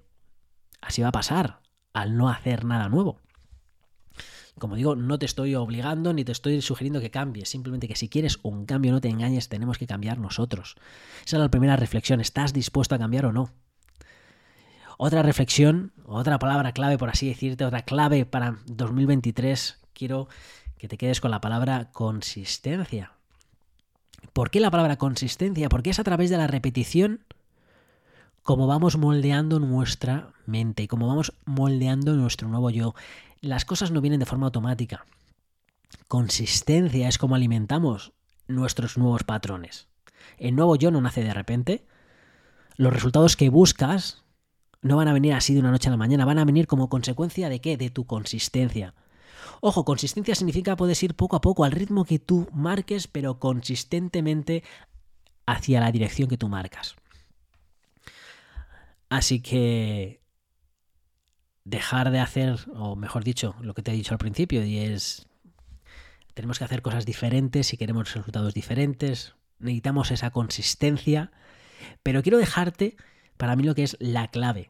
así 0.81 1.01
va 1.01 1.07
a 1.09 1.13
pasar 1.13 1.61
al 1.93 2.17
no 2.17 2.29
hacer 2.29 2.65
nada 2.65 2.89
nuevo. 2.89 3.22
Como 4.59 4.75
digo, 4.75 4.95
no 4.95 5.17
te 5.17 5.25
estoy 5.25 5.55
obligando 5.55 6.13
ni 6.13 6.23
te 6.23 6.31
estoy 6.31 6.61
sugiriendo 6.61 7.01
que 7.01 7.09
cambies, 7.09 7.49
simplemente 7.49 7.87
que 7.87 7.95
si 7.95 8.07
quieres 8.07 8.39
un 8.43 8.65
cambio 8.65 8.91
no 8.91 9.01
te 9.01 9.09
engañes, 9.09 9.49
tenemos 9.49 9.77
que 9.77 9.87
cambiar 9.87 10.19
nosotros. 10.19 10.75
Esa 11.25 11.37
es 11.37 11.41
la 11.41 11.49
primera 11.49 11.75
reflexión, 11.75 12.21
¿estás 12.21 12.53
dispuesto 12.53 12.95
a 12.95 12.99
cambiar 12.99 13.25
o 13.25 13.33
no? 13.33 13.49
Otra 14.97 15.23
reflexión, 15.23 15.91
otra 16.05 16.37
palabra 16.37 16.71
clave, 16.71 16.97
por 16.97 17.09
así 17.09 17.27
decirte, 17.27 17.65
otra 17.65 17.81
clave 17.81 18.25
para 18.25 18.57
2023, 18.67 19.79
quiero 19.93 20.27
que 20.77 20.87
te 20.87 20.97
quedes 20.97 21.19
con 21.19 21.31
la 21.31 21.41
palabra 21.41 21.89
consistencia. 21.91 23.13
¿Por 24.33 24.51
qué 24.51 24.59
la 24.59 24.71
palabra 24.71 24.97
consistencia? 24.97 25.67
Porque 25.67 25.89
es 25.89 25.99
a 25.99 26.03
través 26.03 26.29
de 26.29 26.37
la 26.37 26.47
repetición 26.47 27.21
como 28.43 28.67
vamos 28.67 28.97
moldeando 28.97 29.59
nuestra 29.59 30.33
mente 30.45 30.83
y 30.83 30.87
como 30.87 31.07
vamos 31.07 31.33
moldeando 31.45 32.15
nuestro 32.15 32.49
nuevo 32.49 32.69
yo 32.69 32.93
las 33.43 33.65
cosas 33.65 33.91
no 33.91 34.01
vienen 34.01 34.21
de 34.21 34.25
forma 34.25 34.45
automática. 34.45 35.05
Consistencia 36.07 37.09
es 37.09 37.17
como 37.17 37.35
alimentamos 37.35 38.13
nuestros 38.47 38.97
nuevos 38.97 39.23
patrones. 39.23 39.89
El 40.37 40.55
nuevo 40.55 40.77
yo 40.77 40.91
no 40.91 41.01
nace 41.01 41.23
de 41.23 41.33
repente. 41.33 41.85
Los 42.77 42.93
resultados 42.93 43.35
que 43.35 43.49
buscas 43.49 44.23
no 44.81 44.95
van 44.95 45.09
a 45.09 45.13
venir 45.13 45.33
así 45.33 45.53
de 45.53 45.59
una 45.59 45.71
noche 45.71 45.89
a 45.89 45.91
la 45.91 45.97
mañana, 45.97 46.25
van 46.25 46.39
a 46.39 46.45
venir 46.45 46.67
como 46.67 46.89
consecuencia 46.89 47.49
de 47.49 47.59
qué? 47.59 47.75
De 47.75 47.89
tu 47.89 48.05
consistencia. 48.05 48.93
Ojo, 49.59 49.83
consistencia 49.83 50.35
significa 50.35 50.77
puedes 50.77 51.03
ir 51.03 51.13
poco 51.13 51.35
a 51.35 51.41
poco 51.41 51.65
al 51.65 51.73
ritmo 51.73 52.05
que 52.05 52.19
tú 52.19 52.47
marques, 52.53 53.07
pero 53.07 53.39
consistentemente 53.39 54.63
hacia 55.45 55.81
la 55.81 55.91
dirección 55.91 56.29
que 56.29 56.37
tú 56.37 56.47
marcas. 56.47 56.95
Así 59.09 59.41
que 59.41 60.22
dejar 61.65 62.11
de 62.11 62.19
hacer, 62.19 62.59
o 62.75 62.95
mejor 62.95 63.23
dicho, 63.23 63.55
lo 63.61 63.73
que 63.73 63.81
te 63.81 63.91
he 63.91 63.95
dicho 63.95 64.13
al 64.13 64.19
principio, 64.19 64.63
y 64.65 64.79
es, 64.79 65.27
tenemos 66.33 66.59
que 66.59 66.65
hacer 66.65 66.81
cosas 66.81 67.05
diferentes 67.05 67.67
si 67.67 67.77
queremos 67.77 68.13
resultados 68.13 68.53
diferentes, 68.53 69.35
necesitamos 69.59 70.11
esa 70.11 70.31
consistencia, 70.31 71.31
pero 72.01 72.21
quiero 72.21 72.37
dejarte 72.37 72.95
para 73.37 73.55
mí 73.55 73.63
lo 73.63 73.75
que 73.75 73.83
es 73.83 73.97
la 73.99 74.27
clave. 74.27 74.69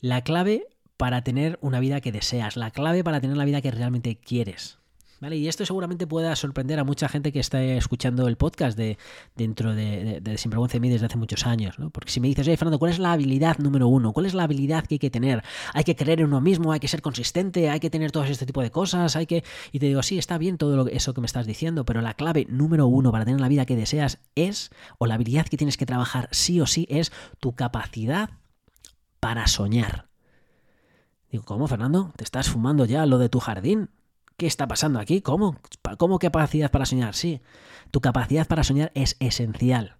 La 0.00 0.22
clave 0.22 0.66
para 0.96 1.22
tener 1.22 1.58
una 1.60 1.80
vida 1.80 2.00
que 2.00 2.12
deseas, 2.12 2.56
la 2.56 2.70
clave 2.70 3.04
para 3.04 3.20
tener 3.20 3.36
la 3.36 3.44
vida 3.44 3.60
que 3.60 3.70
realmente 3.70 4.16
quieres. 4.16 4.78
Y 5.18 5.48
esto 5.48 5.64
seguramente 5.64 6.06
pueda 6.06 6.36
sorprender 6.36 6.78
a 6.78 6.84
mucha 6.84 7.08
gente 7.08 7.32
que 7.32 7.40
está 7.40 7.62
escuchando 7.62 8.28
el 8.28 8.36
podcast 8.36 8.76
de 8.76 8.98
dentro 9.34 9.74
de, 9.74 10.20
de, 10.20 10.38
Sinvergüenza 10.38 10.74
de 10.74 10.80
mí 10.80 10.90
desde 10.90 11.06
hace 11.06 11.16
muchos 11.16 11.46
años, 11.46 11.78
¿no? 11.78 11.88
Porque 11.88 12.10
si 12.10 12.20
me 12.20 12.28
dices, 12.28 12.46
oye, 12.46 12.56
Fernando, 12.56 12.78
¿cuál 12.78 12.92
es 12.92 12.98
la 12.98 13.12
habilidad 13.12 13.56
número 13.58 13.88
uno? 13.88 14.12
¿Cuál 14.12 14.26
es 14.26 14.34
la 14.34 14.42
habilidad 14.42 14.84
que 14.86 14.96
hay 14.96 14.98
que 14.98 15.10
tener? 15.10 15.42
Hay 15.72 15.84
que 15.84 15.96
creer 15.96 16.20
en 16.20 16.26
uno 16.26 16.42
mismo, 16.42 16.70
hay 16.70 16.80
que 16.80 16.88
ser 16.88 17.00
consistente, 17.00 17.70
hay 17.70 17.80
que 17.80 17.88
tener 17.88 18.12
todo 18.12 18.24
este 18.24 18.44
tipo 18.44 18.60
de 18.60 18.70
cosas, 18.70 19.16
hay 19.16 19.26
que... 19.26 19.42
Y 19.72 19.78
te 19.78 19.86
digo, 19.86 20.02
sí, 20.02 20.18
está 20.18 20.36
bien 20.36 20.58
todo 20.58 20.86
eso 20.88 21.14
que 21.14 21.22
me 21.22 21.26
estás 21.26 21.46
diciendo, 21.46 21.86
pero 21.86 22.02
la 22.02 22.12
clave 22.12 22.46
número 22.50 22.86
uno 22.86 23.10
para 23.10 23.24
tener 23.24 23.40
la 23.40 23.48
vida 23.48 23.64
que 23.64 23.74
deseas 23.74 24.18
es, 24.34 24.70
o 24.98 25.06
la 25.06 25.14
habilidad 25.14 25.46
que 25.46 25.56
tienes 25.56 25.78
que 25.78 25.86
trabajar 25.86 26.28
sí 26.30 26.60
o 26.60 26.66
sí, 26.66 26.86
es 26.90 27.10
tu 27.40 27.54
capacidad 27.54 28.30
para 29.18 29.46
soñar. 29.46 30.08
Digo, 31.30 31.44
¿cómo, 31.44 31.66
Fernando? 31.66 32.12
¿Te 32.16 32.24
estás 32.24 32.50
fumando 32.50 32.84
ya 32.84 33.06
lo 33.06 33.18
de 33.18 33.30
tu 33.30 33.40
jardín? 33.40 33.90
¿Qué 34.36 34.46
está 34.46 34.68
pasando 34.68 34.98
aquí? 34.98 35.22
¿Cómo? 35.22 35.56
¿Cómo 35.96 36.18
capacidad 36.18 36.70
para 36.70 36.84
soñar? 36.84 37.14
Sí, 37.14 37.40
tu 37.90 38.02
capacidad 38.02 38.46
para 38.46 38.64
soñar 38.64 38.92
es 38.94 39.16
esencial. 39.18 39.96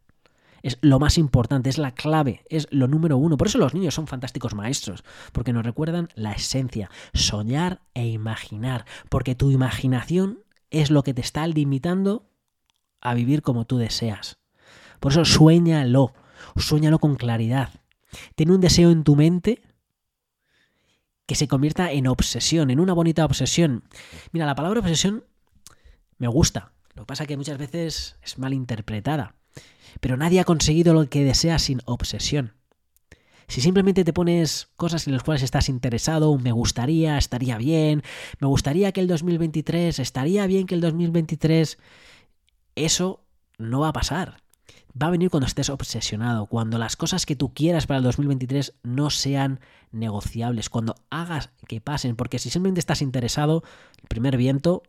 Es 0.63 0.79
lo 0.83 0.99
más 0.99 1.17
importante, 1.17 1.71
es 1.71 1.79
la 1.79 1.93
clave, 1.93 2.45
es 2.51 2.69
lo 2.71 2.87
número 2.87 3.17
uno. 3.17 3.39
Por 3.39 3.47
eso 3.47 3.57
los 3.57 3.73
niños 3.73 3.95
son 3.95 4.07
fantásticos 4.07 4.55
maestros, 4.55 5.05
porque 5.33 5.55
nos 5.55 5.65
recuerdan 5.65 6.09
la 6.15 6.33
esencia, 6.33 6.91
soñar 7.15 7.81
e 7.95 8.09
imaginar, 8.09 8.85
porque 9.09 9.35
tu 9.35 9.51
imaginación 9.51 10.41
es 10.71 10.91
lo 10.91 11.03
que 11.03 11.15
te 11.15 11.23
está 11.23 11.47
limitando 11.47 12.29
a 13.01 13.15
vivir 13.15 13.41
como 13.41 13.65
tú 13.65 13.79
deseas. 13.79 14.39
Por 15.01 15.13
eso 15.13 15.25
sueñalo, 15.25 16.13
sueñalo 16.57 16.99
con 16.99 17.17
claridad. 17.17 17.71
Ten 18.35 18.51
un 18.51 18.61
deseo 18.61 18.91
en 18.91 19.03
tu 19.05 19.17
mente 19.17 19.63
que 21.27 21.35
se 21.35 21.49
convierta 21.49 21.93
en 21.93 22.07
obsesión, 22.07 22.71
en 22.71 22.81
una 22.81 22.93
bonita 22.93 23.25
obsesión. 23.25 23.85
Mira, 24.33 24.47
la 24.47 24.55
palabra 24.55 24.81
obsesión 24.81 25.25
me 26.19 26.29
gusta. 26.29 26.73
Lo 26.95 27.03
que 27.03 27.07
pasa 27.07 27.25
es 27.25 27.29
que 27.29 27.37
muchas 27.37 27.59
veces 27.59 28.17
es 28.23 28.39
mal 28.39 28.55
interpretada. 28.55 29.35
Pero 30.01 30.17
nadie 30.17 30.41
ha 30.41 30.45
conseguido 30.45 30.95
lo 30.95 31.09
que 31.09 31.25
desea 31.25 31.59
sin 31.59 31.81
obsesión. 31.85 32.55
Si 33.49 33.61
simplemente 33.61 34.05
te 34.05 34.13
pones 34.13 34.69
cosas 34.77 35.07
en 35.07 35.13
las 35.13 35.23
cuales 35.23 35.43
estás 35.43 35.69
interesado, 35.69 36.37
me 36.39 36.53
gustaría, 36.53 37.17
estaría 37.17 37.59
bien, 37.59 38.03
me 38.41 38.49
gustaría 38.49 38.91
que 38.93 39.01
el 39.01 39.07
2023, 39.07 39.99
estaría 40.01 40.47
bien 40.47 40.67
que 40.67 40.75
el 40.75 40.81
2023, 40.81 41.79
eso 42.75 43.25
no 43.59 43.81
va 43.81 43.89
a 43.89 43.93
pasar 43.93 44.46
va 45.01 45.09
a 45.09 45.11
venir 45.11 45.31
cuando 45.31 45.47
estés 45.47 45.69
obsesionado, 45.69 46.47
cuando 46.47 46.79
las 46.79 46.97
cosas 46.97 47.27
que 47.27 47.37
tú 47.37 47.53
quieras 47.53 47.87
para 47.87 47.99
el 47.99 48.05
2023 48.05 48.75
no 48.83 49.11
sean 49.11 49.61
negociables, 49.93 50.71
cuando 50.71 50.95
hagas 51.11 51.51
que 51.69 51.81
pasen, 51.81 52.17
porque 52.17 52.39
si 52.39 52.51
simplemente 52.51 52.81
estás 52.81 53.03
interesado, 53.03 53.63
el 54.01 54.09
primer 54.09 54.37
viento 54.37 54.83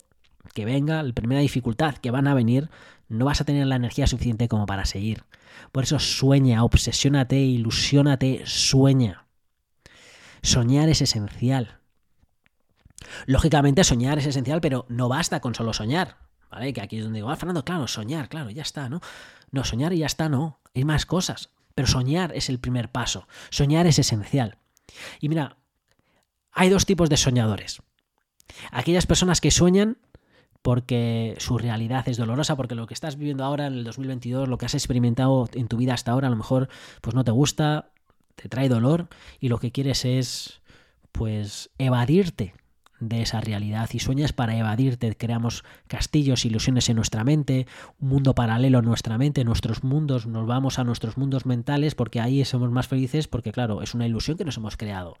que 0.54 0.64
venga, 0.64 1.02
la 1.02 1.12
primera 1.12 1.40
dificultad 1.40 1.96
que 1.96 2.10
van 2.10 2.26
a 2.26 2.34
venir, 2.34 2.70
no 3.08 3.24
vas 3.24 3.40
a 3.40 3.44
tener 3.44 3.66
la 3.66 3.76
energía 3.76 4.06
suficiente 4.06 4.48
como 4.48 4.66
para 4.66 4.86
seguir. 4.86 5.24
Por 5.72 5.84
eso 5.84 5.98
sueña, 5.98 6.64
obsesiónate, 6.64 7.38
ilusiónate, 7.38 8.42
sueña. 8.46 9.26
Soñar 10.42 10.88
es 10.88 11.02
esencial. 11.02 11.78
Lógicamente 13.26 13.84
soñar 13.84 14.18
es 14.18 14.26
esencial, 14.26 14.60
pero 14.60 14.86
no 14.88 15.08
basta 15.08 15.40
con 15.40 15.54
solo 15.54 15.72
soñar. 15.72 16.16
¿Vale? 16.50 16.72
Que 16.72 16.80
aquí 16.80 16.96
es 16.96 17.04
donde 17.04 17.18
digo, 17.18 17.30
ah, 17.30 17.36
Fernando, 17.36 17.64
claro, 17.64 17.86
soñar, 17.86 18.28
claro, 18.28 18.48
ya 18.48 18.62
está, 18.62 18.88
¿no? 18.88 19.00
No, 19.50 19.64
soñar 19.64 19.92
y 19.92 19.98
ya 19.98 20.06
está, 20.06 20.28
no. 20.28 20.60
Hay 20.74 20.84
más 20.84 21.06
cosas. 21.06 21.50
Pero 21.74 21.88
soñar 21.88 22.32
es 22.34 22.48
el 22.48 22.58
primer 22.58 22.90
paso. 22.90 23.28
Soñar 23.50 23.86
es 23.86 23.98
esencial. 23.98 24.58
Y 25.20 25.28
mira, 25.28 25.56
hay 26.52 26.70
dos 26.70 26.86
tipos 26.86 27.08
de 27.08 27.16
soñadores. 27.16 27.82
Aquellas 28.72 29.06
personas 29.06 29.40
que 29.40 29.50
sueñan 29.50 29.98
porque 30.62 31.36
su 31.38 31.56
realidad 31.56 32.08
es 32.08 32.16
dolorosa, 32.16 32.56
porque 32.56 32.74
lo 32.74 32.86
que 32.86 32.94
estás 32.94 33.16
viviendo 33.16 33.44
ahora 33.44 33.66
en 33.66 33.74
el 33.74 33.84
2022, 33.84 34.48
lo 34.48 34.58
que 34.58 34.66
has 34.66 34.74
experimentado 34.74 35.48
en 35.54 35.68
tu 35.68 35.76
vida 35.76 35.94
hasta 35.94 36.12
ahora, 36.12 36.26
a 36.26 36.30
lo 36.30 36.36
mejor 36.36 36.68
pues 37.00 37.14
no 37.14 37.24
te 37.24 37.30
gusta, 37.30 37.92
te 38.34 38.48
trae 38.48 38.68
dolor 38.68 39.08
y 39.40 39.48
lo 39.48 39.58
que 39.58 39.72
quieres 39.72 40.04
es 40.04 40.60
pues 41.12 41.70
evadirte 41.78 42.54
de 43.00 43.22
esa 43.22 43.40
realidad 43.40 43.88
y 43.92 43.98
sueñas 43.98 44.32
para 44.32 44.56
evadirte. 44.56 45.16
Creamos 45.16 45.64
castillos, 45.86 46.44
ilusiones 46.44 46.88
en 46.88 46.96
nuestra 46.96 47.24
mente, 47.24 47.66
un 48.00 48.08
mundo 48.08 48.34
paralelo 48.34 48.80
en 48.80 48.84
nuestra 48.84 49.18
mente, 49.18 49.44
nuestros 49.44 49.84
mundos, 49.84 50.26
nos 50.26 50.46
vamos 50.46 50.78
a 50.78 50.84
nuestros 50.84 51.16
mundos 51.16 51.46
mentales 51.46 51.94
porque 51.94 52.20
ahí 52.20 52.44
somos 52.44 52.70
más 52.70 52.88
felices 52.88 53.28
porque 53.28 53.52
claro, 53.52 53.82
es 53.82 53.94
una 53.94 54.06
ilusión 54.06 54.36
que 54.36 54.44
nos 54.44 54.56
hemos 54.56 54.76
creado. 54.76 55.16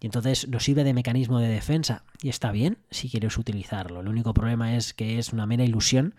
Y 0.00 0.06
entonces 0.06 0.48
nos 0.48 0.64
sirve 0.64 0.82
de 0.82 0.94
mecanismo 0.94 1.38
de 1.38 1.48
defensa 1.48 2.04
y 2.22 2.30
está 2.30 2.52
bien 2.52 2.78
si 2.90 3.10
quieres 3.10 3.36
utilizarlo. 3.36 4.00
El 4.00 4.08
único 4.08 4.32
problema 4.32 4.76
es 4.76 4.94
que 4.94 5.18
es 5.18 5.32
una 5.32 5.46
mera 5.46 5.64
ilusión 5.64 6.14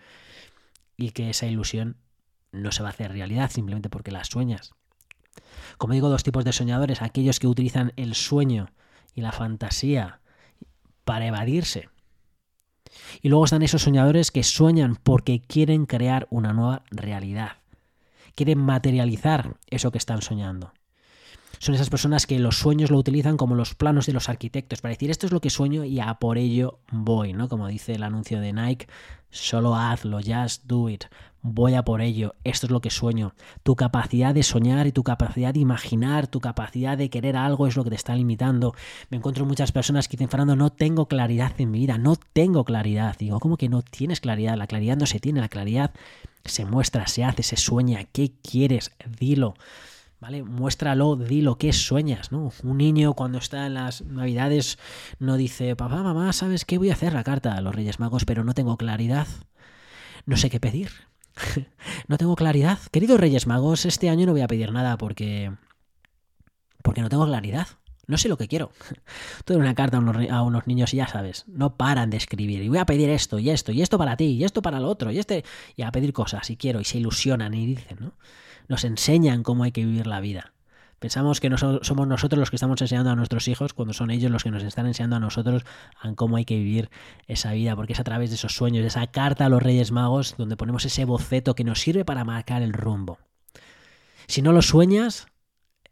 y 0.96 1.10
que 1.10 1.30
esa 1.30 1.46
ilusión 1.46 1.96
no 2.52 2.70
se 2.70 2.82
va 2.82 2.90
a 2.90 2.92
hacer 2.92 3.10
realidad 3.10 3.50
simplemente 3.50 3.88
porque 3.88 4.12
las 4.12 4.28
sueñas. 4.28 4.72
Como 5.78 5.94
digo, 5.94 6.08
dos 6.08 6.22
tipos 6.22 6.44
de 6.44 6.52
soñadores, 6.52 7.02
aquellos 7.02 7.40
que 7.40 7.48
utilizan 7.48 7.92
el 7.96 8.14
sueño 8.14 8.70
y 9.14 9.22
la 9.22 9.32
fantasía 9.32 10.20
para 11.04 11.26
evadirse. 11.26 11.88
Y 13.22 13.28
luego 13.28 13.44
están 13.44 13.62
esos 13.62 13.82
soñadores 13.82 14.30
que 14.30 14.42
sueñan 14.42 14.96
porque 14.96 15.40
quieren 15.40 15.86
crear 15.86 16.26
una 16.30 16.52
nueva 16.52 16.82
realidad. 16.90 17.58
Quieren 18.34 18.58
materializar 18.58 19.56
eso 19.68 19.90
que 19.90 19.98
están 19.98 20.22
soñando 20.22 20.72
son 21.62 21.76
esas 21.76 21.90
personas 21.90 22.26
que 22.26 22.40
los 22.40 22.58
sueños 22.58 22.90
lo 22.90 22.98
utilizan 22.98 23.36
como 23.36 23.54
los 23.54 23.76
planos 23.76 24.06
de 24.06 24.12
los 24.12 24.28
arquitectos, 24.28 24.80
para 24.80 24.94
decir 24.94 25.12
esto 25.12 25.26
es 25.26 25.32
lo 25.32 25.40
que 25.40 25.48
sueño 25.48 25.84
y 25.84 26.00
a 26.00 26.14
por 26.14 26.36
ello 26.36 26.80
voy, 26.90 27.34
¿no? 27.34 27.48
Como 27.48 27.68
dice 27.68 27.92
el 27.92 28.02
anuncio 28.02 28.40
de 28.40 28.52
Nike, 28.52 28.88
solo 29.30 29.76
hazlo, 29.76 30.18
just 30.18 30.64
do 30.64 30.88
it, 30.88 31.04
voy 31.40 31.74
a 31.74 31.84
por 31.84 32.00
ello, 32.00 32.34
esto 32.42 32.66
es 32.66 32.72
lo 32.72 32.80
que 32.80 32.90
sueño. 32.90 33.36
Tu 33.62 33.76
capacidad 33.76 34.34
de 34.34 34.42
soñar 34.42 34.88
y 34.88 34.92
tu 34.92 35.04
capacidad 35.04 35.54
de 35.54 35.60
imaginar, 35.60 36.26
tu 36.26 36.40
capacidad 36.40 36.98
de 36.98 37.10
querer 37.10 37.36
algo 37.36 37.68
es 37.68 37.76
lo 37.76 37.84
que 37.84 37.90
te 37.90 37.96
está 37.96 38.16
limitando. 38.16 38.74
Me 39.08 39.18
encuentro 39.18 39.46
muchas 39.46 39.70
personas 39.70 40.08
que 40.08 40.16
dicen, 40.16 40.30
Fernando, 40.30 40.56
no 40.56 40.70
tengo 40.70 41.06
claridad 41.06 41.52
en 41.58 41.70
mi 41.70 41.78
vida, 41.78 41.96
no 41.96 42.16
tengo 42.16 42.64
claridad. 42.64 43.16
Digo, 43.16 43.38
¿cómo 43.38 43.56
que 43.56 43.68
no 43.68 43.82
tienes 43.82 44.18
claridad? 44.18 44.56
La 44.56 44.66
claridad 44.66 44.96
no 44.96 45.06
se 45.06 45.20
tiene, 45.20 45.40
la 45.40 45.48
claridad 45.48 45.92
se 46.44 46.64
muestra, 46.64 47.06
se 47.06 47.22
hace, 47.22 47.44
se 47.44 47.56
sueña. 47.56 48.02
¿Qué 48.10 48.32
quieres? 48.42 48.90
Dilo. 49.20 49.54
¿Vale? 50.22 50.44
Muéstralo, 50.44 51.16
di 51.16 51.40
lo 51.42 51.58
que 51.58 51.72
sueñas, 51.72 52.30
¿no? 52.30 52.52
Un 52.62 52.78
niño 52.78 53.14
cuando 53.14 53.38
está 53.38 53.66
en 53.66 53.74
las 53.74 54.02
navidades 54.02 54.78
no 55.18 55.36
dice, 55.36 55.74
papá, 55.74 56.04
mamá, 56.04 56.32
¿sabes 56.32 56.64
qué? 56.64 56.78
Voy 56.78 56.90
a 56.90 56.92
hacer 56.92 57.12
la 57.12 57.24
carta 57.24 57.56
a 57.56 57.60
los 57.60 57.74
Reyes 57.74 57.98
Magos, 57.98 58.24
pero 58.24 58.44
no 58.44 58.54
tengo 58.54 58.76
claridad. 58.76 59.26
No 60.24 60.36
sé 60.36 60.48
qué 60.48 60.60
pedir. 60.60 60.92
no 62.06 62.18
tengo 62.18 62.36
claridad. 62.36 62.78
Queridos 62.92 63.18
Reyes 63.18 63.48
Magos, 63.48 63.84
este 63.84 64.10
año 64.10 64.26
no 64.26 64.30
voy 64.32 64.42
a 64.42 64.46
pedir 64.46 64.70
nada 64.70 64.96
porque... 64.96 65.50
porque 66.84 67.00
no 67.00 67.08
tengo 67.08 67.26
claridad. 67.26 67.66
No 68.06 68.16
sé 68.16 68.28
lo 68.28 68.36
que 68.36 68.46
quiero. 68.46 68.70
Tú 69.44 69.54
una 69.54 69.74
carta 69.74 69.96
a 69.96 70.00
unos, 70.00 70.30
a 70.30 70.42
unos, 70.42 70.68
niños 70.68 70.94
y 70.94 70.98
ya 70.98 71.08
sabes, 71.08 71.46
no 71.48 71.76
paran 71.76 72.10
de 72.10 72.18
escribir. 72.18 72.62
Y 72.62 72.68
voy 72.68 72.78
a 72.78 72.86
pedir 72.86 73.10
esto 73.10 73.40
y 73.40 73.50
esto 73.50 73.72
y 73.72 73.82
esto 73.82 73.98
para 73.98 74.16
ti 74.16 74.26
y 74.26 74.44
esto 74.44 74.62
para 74.62 74.78
el 74.78 74.84
otro 74.84 75.10
y 75.10 75.18
este 75.18 75.44
y 75.74 75.82
a 75.82 75.90
pedir 75.90 76.12
cosas 76.12 76.48
y 76.48 76.56
quiero 76.56 76.80
y 76.80 76.84
se 76.84 76.98
ilusionan 76.98 77.54
y 77.54 77.66
dicen, 77.66 77.98
¿no? 78.00 78.12
Nos 78.68 78.84
enseñan 78.84 79.42
cómo 79.42 79.64
hay 79.64 79.72
que 79.72 79.84
vivir 79.84 80.06
la 80.06 80.20
vida. 80.20 80.52
Pensamos 81.02 81.40
que 81.40 81.50
somos 81.56 82.06
nosotros 82.06 82.38
los 82.38 82.50
que 82.50 82.56
estamos 82.56 82.80
enseñando 82.80 83.10
a 83.10 83.16
nuestros 83.16 83.48
hijos 83.48 83.74
cuando 83.74 83.92
son 83.92 84.12
ellos 84.12 84.30
los 84.30 84.44
que 84.44 84.52
nos 84.52 84.62
están 84.62 84.86
enseñando 84.86 85.16
a 85.16 85.18
nosotros 85.18 85.64
a 86.00 86.12
cómo 86.14 86.36
hay 86.36 86.44
que 86.44 86.56
vivir 86.56 86.90
esa 87.26 87.52
vida, 87.52 87.74
porque 87.74 87.94
es 87.94 87.98
a 87.98 88.04
través 88.04 88.30
de 88.30 88.36
esos 88.36 88.54
sueños, 88.54 88.82
de 88.82 88.86
esa 88.86 89.08
carta 89.08 89.46
a 89.46 89.48
los 89.48 89.60
Reyes 89.60 89.90
Magos, 89.90 90.36
donde 90.38 90.56
ponemos 90.56 90.84
ese 90.84 91.04
boceto 91.04 91.56
que 91.56 91.64
nos 91.64 91.80
sirve 91.80 92.04
para 92.04 92.24
marcar 92.24 92.62
el 92.62 92.72
rumbo. 92.72 93.18
Si 94.28 94.42
no 94.42 94.52
lo 94.52 94.62
sueñas, 94.62 95.26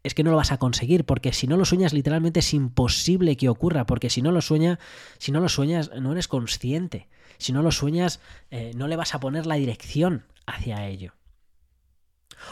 es 0.04 0.14
que 0.14 0.22
no 0.22 0.30
lo 0.30 0.36
vas 0.36 0.52
a 0.52 0.58
conseguir, 0.58 1.04
porque 1.04 1.32
si 1.32 1.48
no 1.48 1.56
lo 1.56 1.64
sueñas 1.64 1.92
literalmente 1.92 2.38
es 2.38 2.54
imposible 2.54 3.36
que 3.36 3.48
ocurra, 3.48 3.86
porque 3.86 4.10
si 4.10 4.22
no 4.22 4.30
lo 4.30 4.40
sueñas, 4.40 4.78
si 5.18 5.32
no 5.32 5.40
lo 5.40 5.48
sueñas, 5.48 5.90
no 6.00 6.12
eres 6.12 6.28
consciente. 6.28 7.08
Si 7.36 7.52
no 7.52 7.62
lo 7.62 7.72
sueñas, 7.72 8.20
eh, 8.50 8.72
no 8.76 8.86
le 8.86 8.94
vas 8.94 9.14
a 9.14 9.18
poner 9.18 9.46
la 9.46 9.56
dirección 9.56 10.24
hacia 10.46 10.86
ello. 10.86 11.14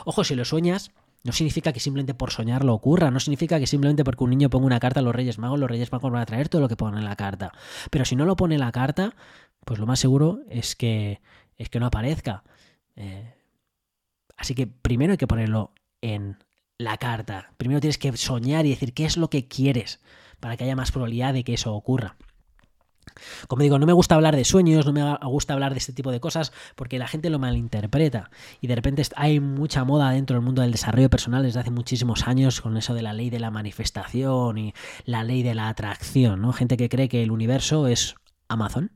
Ojo, 0.04 0.24
si 0.24 0.34
lo 0.34 0.44
sueñas, 0.44 0.90
no 1.24 1.32
significa 1.32 1.72
que 1.72 1.80
simplemente 1.80 2.14
por 2.14 2.30
soñar 2.30 2.64
lo 2.64 2.74
ocurra, 2.74 3.10
no 3.10 3.20
significa 3.20 3.58
que 3.58 3.66
simplemente 3.66 4.04
porque 4.04 4.24
un 4.24 4.30
niño 4.30 4.50
ponga 4.50 4.66
una 4.66 4.80
carta 4.80 5.00
a 5.00 5.02
los 5.02 5.14
Reyes 5.14 5.38
Magos, 5.38 5.58
los 5.58 5.70
Reyes 5.70 5.92
Magos 5.92 6.12
van 6.12 6.22
a 6.22 6.26
traer 6.26 6.48
todo 6.48 6.62
lo 6.62 6.68
que 6.68 6.76
pone 6.76 6.98
en 6.98 7.04
la 7.04 7.16
carta. 7.16 7.52
Pero 7.90 8.04
si 8.04 8.16
no 8.16 8.24
lo 8.24 8.36
pone 8.36 8.54
en 8.54 8.60
la 8.60 8.72
carta, 8.72 9.14
pues 9.64 9.80
lo 9.80 9.86
más 9.86 9.98
seguro 9.98 10.40
es 10.48 10.76
que, 10.76 11.20
es 11.56 11.68
que 11.68 11.80
no 11.80 11.86
aparezca. 11.86 12.44
Eh, 12.96 13.34
así 14.36 14.54
que 14.54 14.66
primero 14.66 15.12
hay 15.12 15.18
que 15.18 15.26
ponerlo 15.26 15.72
en 16.00 16.38
la 16.78 16.96
carta. 16.96 17.52
Primero 17.56 17.80
tienes 17.80 17.98
que 17.98 18.16
soñar 18.16 18.64
y 18.66 18.70
decir 18.70 18.94
qué 18.94 19.04
es 19.04 19.16
lo 19.16 19.28
que 19.28 19.48
quieres 19.48 20.00
para 20.40 20.56
que 20.56 20.64
haya 20.64 20.76
más 20.76 20.92
probabilidad 20.92 21.34
de 21.34 21.44
que 21.44 21.54
eso 21.54 21.74
ocurra. 21.74 22.16
Como 23.46 23.62
digo, 23.62 23.78
no 23.78 23.86
me 23.86 23.92
gusta 23.92 24.14
hablar 24.14 24.36
de 24.36 24.44
sueños, 24.44 24.86
no 24.86 24.92
me 24.92 25.16
gusta 25.26 25.54
hablar 25.54 25.72
de 25.72 25.78
este 25.78 25.92
tipo 25.92 26.10
de 26.10 26.20
cosas 26.20 26.52
porque 26.74 26.98
la 26.98 27.08
gente 27.08 27.30
lo 27.30 27.38
malinterpreta 27.38 28.30
y 28.60 28.66
de 28.66 28.74
repente 28.74 29.02
hay 29.16 29.40
mucha 29.40 29.84
moda 29.84 30.10
dentro 30.10 30.36
del 30.36 30.44
mundo 30.44 30.62
del 30.62 30.72
desarrollo 30.72 31.10
personal 31.10 31.42
desde 31.42 31.60
hace 31.60 31.70
muchísimos 31.70 32.26
años 32.26 32.60
con 32.60 32.76
eso 32.76 32.94
de 32.94 33.02
la 33.02 33.12
ley 33.12 33.30
de 33.30 33.40
la 33.40 33.50
manifestación 33.50 34.58
y 34.58 34.74
la 35.04 35.24
ley 35.24 35.42
de 35.42 35.54
la 35.54 35.68
atracción, 35.68 36.42
¿no? 36.42 36.52
Gente 36.52 36.76
que 36.76 36.88
cree 36.88 37.08
que 37.08 37.22
el 37.22 37.30
universo 37.30 37.86
es 37.86 38.14
Amazon. 38.48 38.90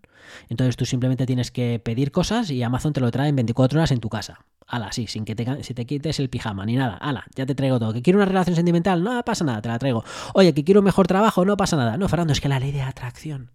Entonces 0.48 0.76
tú 0.76 0.84
simplemente 0.84 1.26
tienes 1.26 1.50
que 1.50 1.80
pedir 1.82 2.12
cosas 2.12 2.50
y 2.50 2.62
Amazon 2.62 2.92
te 2.92 3.00
lo 3.00 3.10
trae 3.10 3.28
en 3.28 3.36
24 3.36 3.78
horas 3.78 3.90
en 3.90 4.00
tu 4.00 4.08
casa. 4.08 4.44
Ala, 4.66 4.92
sí, 4.92 5.06
sin 5.06 5.24
que 5.24 5.34
te, 5.34 5.62
si 5.64 5.74
te 5.74 5.84
quites 5.84 6.18
el 6.18 6.30
pijama 6.30 6.64
ni 6.64 6.76
nada. 6.76 6.96
Ala, 6.96 7.24
ya 7.34 7.44
te 7.44 7.54
traigo 7.54 7.78
todo. 7.78 7.92
¿Que 7.92 8.02
quiero 8.02 8.18
una 8.18 8.26
relación 8.26 8.56
sentimental? 8.56 9.02
No 9.02 9.22
pasa 9.24 9.44
nada, 9.44 9.60
te 9.60 9.68
la 9.68 9.78
traigo. 9.78 10.04
Oye, 10.34 10.54
que 10.54 10.64
quiero 10.64 10.80
un 10.80 10.84
mejor 10.84 11.06
trabajo? 11.06 11.44
No 11.44 11.56
pasa 11.56 11.76
nada. 11.76 11.96
No, 11.96 12.08
Fernando, 12.08 12.32
es 12.32 12.40
que 12.40 12.48
la 12.48 12.58
ley 12.58 12.72
de 12.72 12.82
atracción. 12.82 13.50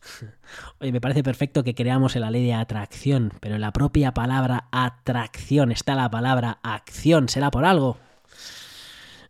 Oye, 0.80 0.92
me 0.92 1.00
parece 1.00 1.22
perfecto 1.22 1.64
que 1.64 1.74
creamos 1.74 2.16
en 2.16 2.22
la 2.22 2.30
ley 2.30 2.44
de 2.44 2.54
atracción, 2.54 3.32
pero 3.40 3.56
en 3.56 3.60
la 3.60 3.72
propia 3.72 4.14
palabra 4.14 4.68
atracción 4.70 5.72
está 5.72 5.94
la 5.94 6.10
palabra 6.10 6.58
acción. 6.62 7.28
¿Será 7.28 7.50
por 7.50 7.64
algo? 7.64 7.98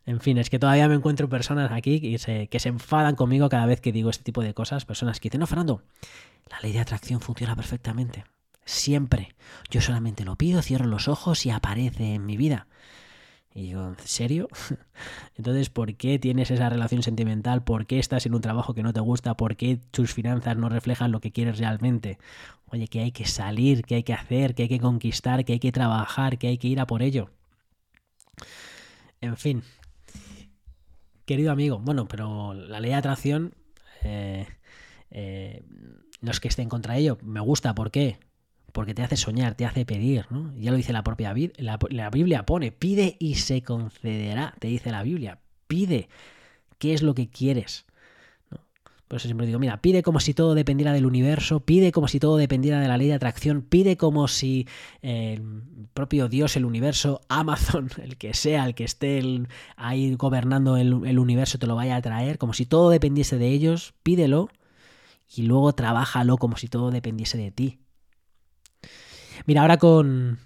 En 0.07 0.21
fin, 0.21 0.39
es 0.39 0.49
que 0.49 0.59
todavía 0.59 0.89
me 0.89 0.95
encuentro 0.95 1.29
personas 1.29 1.71
aquí 1.71 2.01
que 2.01 2.19
se, 2.19 2.49
que 2.49 2.61
se 2.61 2.71
enfadan 2.71 3.15
conmigo 3.15 3.49
cada 3.49 3.67
vez 3.67 3.81
que 3.81 3.93
digo 3.93 4.09
este 4.09 4.25
tipo 4.25 4.43
de 4.43 4.55
cosas. 4.55 4.85
Personas 4.85 5.21
que 5.21 5.29
dicen, 5.29 5.41
no, 5.41 5.47
Fernando, 5.47 5.83
la 6.51 6.61
ley 6.61 6.73
de 6.73 6.81
atracción 6.81 7.21
funciona 7.21 7.55
perfectamente. 7.55 8.25
Siempre. 8.65 9.35
Yo 9.71 9.81
solamente 9.81 10.25
lo 10.25 10.37
pido, 10.37 10.63
cierro 10.63 10.87
los 10.87 11.09
ojos 11.09 11.45
y 11.45 11.51
aparece 11.51 12.15
en 12.15 12.25
mi 12.25 12.37
vida. 12.37 12.69
Y 13.59 13.63
digo, 13.63 13.85
¿en 13.89 13.97
serio? 14.05 14.49
Entonces, 15.37 15.69
¿por 15.69 15.97
qué 15.97 16.21
tienes 16.21 16.53
esa 16.53 16.69
relación 16.69 17.03
sentimental? 17.03 17.65
¿Por 17.65 17.87
qué 17.87 17.99
estás 17.99 18.25
en 18.25 18.37
un 18.37 18.41
trabajo 18.41 18.73
que 18.73 18.85
no 18.85 18.93
te 18.93 19.01
gusta? 19.01 19.37
¿Por 19.37 19.57
qué 19.57 19.81
tus 19.91 20.15
finanzas 20.15 20.57
no 20.57 20.69
reflejan 20.69 21.11
lo 21.11 21.21
que 21.21 21.33
quieres 21.33 21.59
realmente? 21.59 22.19
Oye, 22.67 22.87
que 22.87 23.01
hay 23.01 23.11
que 23.11 23.27
salir, 23.27 23.83
que 23.83 23.97
hay 23.97 24.05
que 24.05 24.13
hacer, 24.13 24.55
que 24.55 24.63
hay 24.63 24.69
que 24.69 24.79
conquistar, 24.79 25.45
que 25.45 25.55
hay 25.55 25.59
que 25.59 25.73
trabajar, 25.73 26.39
que 26.39 26.47
hay 26.47 26.59
que 26.59 26.69
ir 26.69 26.79
a 26.79 26.87
por 26.87 27.03
ello. 27.03 27.31
En 29.21 29.37
fin. 29.37 29.65
Querido 31.27 31.51
amigo, 31.51 31.81
bueno, 31.81 32.07
pero 32.07 32.55
la 32.55 32.79
ley 32.79 32.91
de 32.91 32.97
atracción 32.97 33.55
eh, 34.05 34.47
eh, 35.11 35.65
no 36.21 36.31
es 36.31 36.39
que 36.39 36.47
esté 36.47 36.63
en 36.63 36.69
contra 36.69 36.95
de 36.95 37.01
ello. 37.01 37.19
Me 37.23 37.41
gusta, 37.41 37.75
¿por 37.75 37.91
qué? 37.91 38.21
Porque 38.73 38.95
te 38.95 39.03
hace 39.03 39.17
soñar, 39.17 39.55
te 39.55 39.65
hace 39.65 39.85
pedir, 39.85 40.27
¿no? 40.31 40.53
Ya 40.57 40.71
lo 40.71 40.77
dice 40.77 40.93
la 40.93 41.03
propia 41.03 41.35
la, 41.57 41.79
la 41.91 42.11
Biblia, 42.11 42.45
pone, 42.45 42.73
pide 42.73 43.17
y 43.19 43.37
se 43.37 43.63
concederá, 43.63 44.55
te 44.59 44.69
dice 44.69 44.91
la 44.91 45.03
Biblia, 45.03 45.39
pide, 45.67 46.09
¿qué 46.79 46.95
es 46.95 47.03
lo 47.03 47.15
que 47.15 47.29
quieres? 47.29 47.87
Por 49.09 49.17
eso 49.17 49.27
siempre 49.27 49.47
digo, 49.47 49.59
mira, 49.59 49.81
pide 49.81 50.03
como 50.03 50.21
si 50.21 50.35
todo 50.35 50.55
dependiera 50.55 50.93
del 50.93 51.07
universo, 51.07 51.61
pide 51.61 51.93
como 51.93 52.09
si 52.09 52.21
todo 52.21 52.37
dependiera 52.37 52.79
de 52.79 52.89
la 52.89 52.99
ley 52.99 53.09
de 53.09 53.15
atracción, 53.15 53.63
pide 53.63 53.97
como 53.97 54.29
si 54.29 54.69
el 55.01 55.63
propio 55.95 56.29
Dios, 56.29 56.57
el 56.57 56.67
universo, 56.67 57.23
Amazon, 57.31 57.89
el 58.03 58.19
que 58.19 58.35
sea, 58.35 58.67
el 58.67 58.75
que 58.75 58.85
esté 58.85 59.23
ahí 59.77 60.15
gobernando 60.15 60.77
el, 60.77 61.07
el 61.07 61.19
universo 61.19 61.59
te 61.59 61.67
lo 61.67 61.75
vaya 61.75 61.97
a 61.97 62.03
traer, 62.03 62.37
como 62.37 62.53
si 62.53 62.67
todo 62.67 62.91
dependiese 62.91 63.39
de 63.39 63.49
ellos, 63.49 63.95
pídelo 64.03 64.51
y 65.35 65.43
luego 65.43 65.73
trabájalo 65.73 66.37
como 66.37 66.59
si 66.59 66.69
todo 66.69 66.91
dependiese 66.91 67.39
de 67.39 67.51
ti. 67.51 67.79
Mira, 69.49 69.63
ahora 69.63 69.79
con, 69.79 70.39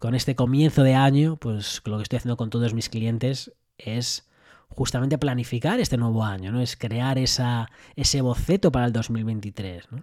con 0.00 0.16
este 0.16 0.34
comienzo 0.34 0.82
de 0.82 0.96
año, 0.96 1.36
pues 1.36 1.80
lo 1.84 1.96
que 1.96 2.02
estoy 2.02 2.16
haciendo 2.16 2.36
con 2.36 2.50
todos 2.50 2.74
mis 2.74 2.88
clientes 2.88 3.52
es 3.78 4.28
justamente 4.68 5.16
planificar 5.16 5.78
este 5.78 5.96
nuevo 5.96 6.24
año, 6.24 6.50
¿no? 6.50 6.60
Es 6.60 6.76
crear 6.76 7.18
esa, 7.18 7.70
ese 7.94 8.20
boceto 8.20 8.72
para 8.72 8.86
el 8.86 8.92
2023, 8.92 9.92
¿no? 9.92 10.02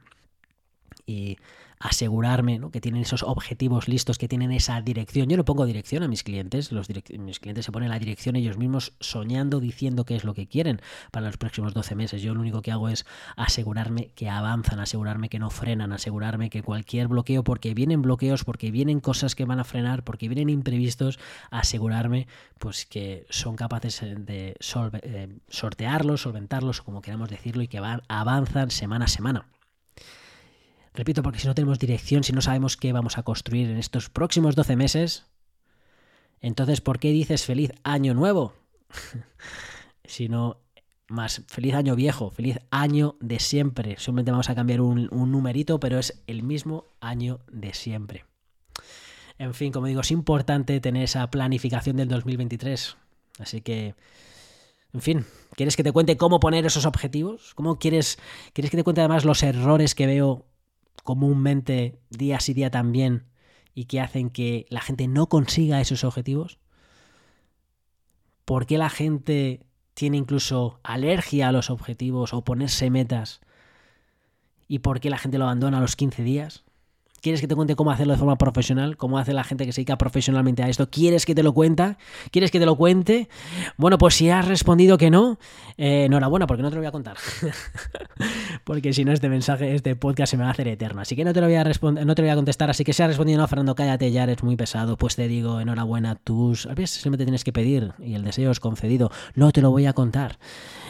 Y 1.06 1.38
asegurarme 1.82 2.62
que 2.72 2.80
tienen 2.80 3.02
esos 3.02 3.24
objetivos 3.24 3.88
listos, 3.88 4.18
que 4.18 4.28
tienen 4.28 4.52
esa 4.52 4.82
dirección. 4.82 5.28
Yo 5.30 5.38
no 5.38 5.46
pongo 5.46 5.66
dirección 5.66 6.04
a 6.04 6.08
mis 6.08 6.24
clientes, 6.24 6.72
los 6.72 6.88
mis 6.90 7.40
clientes 7.40 7.66
se 7.66 7.72
ponen 7.72 7.90
la 7.90 8.00
dirección 8.00 8.36
ellos 8.36 8.58
mismos 8.58 8.94
soñando, 9.00 9.60
diciendo 9.60 10.06
qué 10.06 10.16
es 10.16 10.24
lo 10.24 10.34
que 10.34 10.48
quieren 10.48 10.82
para 11.12 11.26
los 11.26 11.38
próximos 11.38 11.74
12 11.74 11.96
meses. 11.96 12.22
Yo 12.22 12.34
lo 12.36 12.42
único 12.42 12.62
que 12.62 12.72
hago 12.72 12.90
es 12.90 13.06
asegurarme 13.36 14.12
que 14.16 14.30
avanzan, 14.30 14.80
asegurarme 14.80 15.30
que 15.30 15.40
no 15.40 15.50
frenan, 15.50 15.92
asegurarme 15.92 16.50
que 16.50 16.62
cualquier 16.62 17.08
bloqueo, 17.08 17.44
porque 17.44 17.74
vienen 17.74 18.02
bloqueos, 18.02 18.44
porque 18.44 18.72
vienen 18.72 19.00
cosas 19.00 19.36
que 19.36 19.46
van 19.46 19.60
a 19.60 19.64
frenar, 19.64 20.04
porque 20.04 20.30
vienen 20.30 20.50
imprevistos, 20.50 21.20
asegurarme 21.50 22.28
pues 22.60 22.86
que 22.86 23.26
son 23.30 23.56
capaces 23.56 24.02
de 24.02 24.56
eh, 25.04 25.40
sortearlos, 25.50 26.22
solventarlos, 26.22 26.82
como 26.82 27.02
queramos 27.02 27.30
decirlo, 27.30 27.64
y 27.64 27.68
que 27.68 27.80
van, 27.80 28.02
avanzan 28.08 28.70
semana 28.70 29.06
a 29.06 29.08
semana. 29.08 29.46
Repito, 30.94 31.24
porque 31.24 31.40
si 31.40 31.48
no 31.48 31.56
tenemos 31.56 31.80
dirección, 31.80 32.24
si 32.24 32.34
no 32.34 32.42
sabemos 32.42 32.76
qué 32.76 32.92
vamos 32.92 33.18
a 33.18 33.24
construir 33.24 33.70
en 33.70 33.78
estos 33.78 34.10
próximos 34.10 34.56
12 34.56 34.76
meses, 34.76 35.26
entonces, 36.42 36.82
¿por 36.82 37.00
qué 37.00 37.12
dices 37.12 37.46
feliz 37.46 37.72
año 37.84 38.14
nuevo? 38.14 38.54
si 40.04 40.28
no, 40.28 40.58
más 41.08 41.44
feliz 41.48 41.76
año 41.76 41.96
viejo, 41.96 42.32
feliz 42.32 42.60
año 42.72 43.16
de 43.20 43.40
siempre. 43.40 43.96
Simplemente 43.98 44.32
vamos 44.32 44.50
a 44.50 44.56
cambiar 44.56 44.82
un, 44.82 45.08
un 45.12 45.32
numerito, 45.32 45.80
pero 45.80 46.00
es 46.00 46.24
el 46.28 46.42
mismo 46.44 46.86
año 47.00 47.40
de 47.52 47.74
siempre. 47.74 48.26
En 49.38 49.54
fin, 49.54 49.72
como 49.72 49.88
digo, 49.88 50.02
es 50.02 50.12
importante 50.12 50.80
tener 50.80 51.04
esa 51.04 51.30
planificación 51.30 51.98
del 51.98 52.08
2023. 52.08 52.98
Así 53.40 53.62
que, 53.62 53.96
en 54.94 55.02
fin, 55.02 55.26
¿quieres 55.56 55.76
que 55.76 55.84
te 55.84 55.92
cuente 55.92 56.18
cómo 56.18 56.40
poner 56.40 56.66
esos 56.66 56.86
objetivos? 56.86 57.54
¿Cómo 57.56 57.80
quieres, 57.80 58.20
quieres 58.54 58.72
que 58.72 58.78
te 58.78 58.84
cuente 58.84 59.02
además 59.02 59.26
los 59.26 59.42
errores 59.44 59.96
que 59.96 60.06
veo 60.06 60.46
comúnmente 61.04 62.00
día 62.10 62.40
sí 62.40 62.54
día 62.54 62.72
también 62.72 63.26
y 63.74 63.86
que 63.86 64.02
hacen 64.02 64.30
que 64.30 64.66
la 64.70 64.82
gente 64.82 65.08
no 65.08 65.28
consiga 65.28 65.82
esos 65.82 66.04
objetivos? 66.04 66.60
¿Por 68.46 68.66
qué 68.66 68.78
la 68.78 68.90
gente 68.90 69.66
tiene 69.94 70.18
incluso 70.18 70.80
alergia 70.84 71.50
a 71.50 71.52
los 71.52 71.70
objetivos 71.70 72.34
o 72.34 72.44
ponerse 72.44 72.90
metas? 72.90 73.42
¿Y 74.68 74.80
por 74.80 75.00
qué 75.00 75.10
la 75.10 75.18
gente 75.18 75.38
lo 75.38 75.46
abandona 75.46 75.78
a 75.78 75.82
los 75.82 75.96
15 75.96 76.24
días? 76.24 76.64
¿Quieres 77.22 77.40
que 77.40 77.48
te 77.48 77.56
cuente 77.56 77.76
cómo 77.76 77.92
hacerlo 77.92 78.14
de 78.14 78.20
forma 78.20 78.36
profesional? 78.36 78.98
¿Cómo 78.98 79.20
hace 79.20 79.32
la 79.32 79.44
gente 79.44 79.68
que 79.68 79.72
se 79.72 79.82
dedica 79.82 79.96
profesionalmente 79.96 80.64
a 80.64 80.70
esto? 80.70 80.90
¿Quieres 80.90 81.28
que 81.28 81.36
te 81.36 81.44
lo 81.44 81.54
cuente? 81.54 81.96
¿Quieres 82.32 82.50
que 82.50 82.60
te 82.60 82.66
lo 82.66 82.76
cuente? 82.76 83.30
Bueno, 83.78 84.00
pues 84.00 84.16
si 84.16 84.32
has 84.32 84.48
respondido 84.48 84.98
que 84.98 85.12
no, 85.12 85.38
eh, 85.78 86.06
enhorabuena, 86.06 86.48
porque 86.48 86.64
no 86.64 86.70
te 86.70 86.76
lo 86.76 86.82
voy 86.82 86.88
a 86.88 86.92
contar. 86.92 87.18
porque 88.64 88.92
si 88.92 89.06
no, 89.06 89.12
este 89.12 89.30
mensaje, 89.30 89.76
este 89.76 89.96
podcast 89.96 90.32
se 90.32 90.38
me 90.38 90.44
va 90.44 90.50
a 90.50 90.54
hacer 90.54 90.68
eterno. 90.68 91.02
Así 91.02 91.16
que 91.16 91.24
no 91.24 91.32
te 91.32 91.42
lo 91.42 91.46
voy 91.46 91.56
a 91.56 91.64
no 91.64 92.16
te 92.16 92.22
lo 92.24 92.26
voy 92.26 92.32
a 92.32 92.36
contestar. 92.36 92.72
Así 92.72 92.84
que 92.84 92.92
si 92.92 93.04
has 93.04 93.10
respondido 93.10 93.40
no, 93.40 93.48
Fernando, 93.48 93.76
cállate, 93.76 94.12
ya 94.12 94.24
eres 94.24 94.42
muy 94.42 94.56
pesado. 94.56 94.98
Pues 94.98 95.16
te 95.16 95.28
digo, 95.28 95.60
enhorabuena, 95.60 96.16
tus. 96.16 96.66
A 96.66 96.74
veces 96.74 97.02
siempre 97.02 97.20
te 97.20 97.26
tienes 97.26 97.44
que 97.44 97.54
pedir 97.54 97.94
y 98.00 98.16
el 98.16 98.24
deseo 98.24 98.50
es 98.50 98.60
concedido. 98.60 99.12
No 99.36 99.52
te 99.52 99.62
lo 99.62 99.70
voy 99.70 99.86
a 99.86 99.94
contar. 99.94 100.40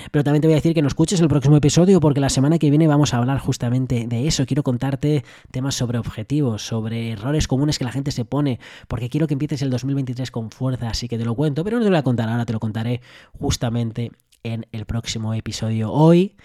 Pero 0.10 0.24
también 0.24 0.42
te 0.42 0.48
voy 0.48 0.54
a 0.54 0.56
decir 0.56 0.74
que 0.74 0.82
no 0.82 0.88
escuches 0.88 1.20
el 1.22 1.28
próximo 1.28 1.58
episodio 1.58 2.00
porque 2.00 2.20
la 2.20 2.30
semana 2.30 2.58
que 2.58 2.70
viene 2.70 2.88
vamos 2.88 3.14
a 3.14 3.18
hablar 3.18 3.40
justamente 3.40 4.08
de 4.08 4.28
eso. 4.28 4.46
Quiero 4.46 4.64
contarte 4.64 5.24
temas 5.52 5.76
sobre 5.76 6.00
objetivos, 6.00 6.66
sobre 6.66 7.12
errores 7.12 7.48
comunes 7.48 7.78
que 7.78 7.86
la 7.86 7.92
gente 7.92 8.12
se 8.12 8.26
pone, 8.26 8.60
porque 8.88 9.10
quiero 9.10 9.28
que 9.28 9.34
empieces 9.34 9.62
el 9.62 9.70
2023 9.70 10.32
con 10.32 10.52
fuerza, 10.52 10.90
así 10.90 11.08
que 11.08 11.18
te 11.18 11.26
lo 11.26 11.36
cuento, 11.36 11.64
pero 11.64 11.78
no 11.78 11.84
te 11.84 11.90
lo 11.90 11.96
voy 11.96 12.00
a 12.00 12.04
contar 12.04 12.30
ahora, 12.30 12.46
te 12.46 12.54
lo 12.54 12.60
contaré 12.60 13.02
justamente 13.40 14.12
en 14.44 14.66
el 14.72 14.86
próximo 14.86 15.34
episodio. 15.34 15.92
Hoy 15.92 16.36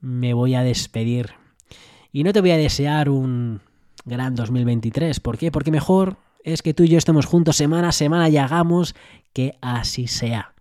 me 0.00 0.34
voy 0.34 0.54
a 0.54 0.62
despedir 0.62 1.30
y 2.12 2.24
no 2.24 2.32
te 2.32 2.40
voy 2.40 2.50
a 2.50 2.56
desear 2.56 3.08
un 3.08 3.60
gran 4.04 4.34
2023. 4.34 5.20
¿Por 5.20 5.38
qué? 5.38 5.50
Porque 5.50 5.70
mejor 5.70 6.16
es 6.44 6.62
que 6.62 6.74
tú 6.74 6.84
y 6.84 6.88
yo 6.88 6.98
estemos 6.98 7.26
juntos 7.26 7.56
semana 7.56 7.88
a 7.88 7.92
semana 7.92 8.28
y 8.28 8.36
hagamos 8.36 8.94
que 9.32 9.58
así 9.60 10.06
sea. 10.06 10.54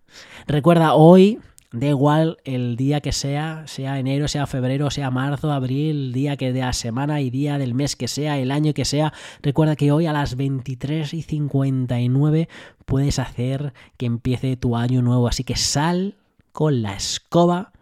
Recuerda, 0.47 0.93
hoy 0.93 1.39
Da 1.72 1.88
igual 1.88 2.38
el 2.46 2.78
día 2.78 3.02
que 3.02 3.12
sea, 3.12 3.68
sea 3.68 4.00
enero, 4.00 4.30
sea 4.30 4.48
febrero, 4.48 4.90
sea 4.90 5.12
marzo, 5.12 5.52
abril, 5.52 6.14
día 6.14 6.38
que 6.38 6.54
de 6.54 6.62
la 6.62 6.72
semana 6.72 7.20
y 7.20 7.30
día 7.30 7.58
del 7.58 7.74
mes 7.74 7.98
que 7.98 8.08
sea, 8.08 8.40
el 8.40 8.52
año 8.52 8.74
que 8.74 8.86
sea. 8.86 9.12
Recuerda 9.42 9.76
que 9.76 9.92
hoy 9.92 10.06
a 10.06 10.14
las 10.14 10.38
23 10.38 11.14
y 11.14 11.24
59 11.24 12.48
puedes 12.86 13.20
hacer 13.20 13.74
que 13.98 14.06
empiece 14.06 14.56
tu 14.56 14.78
año 14.78 15.02
nuevo. 15.02 15.28
Así 15.28 15.44
que 15.44 15.58
sal 15.58 16.16
con 16.54 16.82
la 16.82 16.96
escoba 16.96 17.74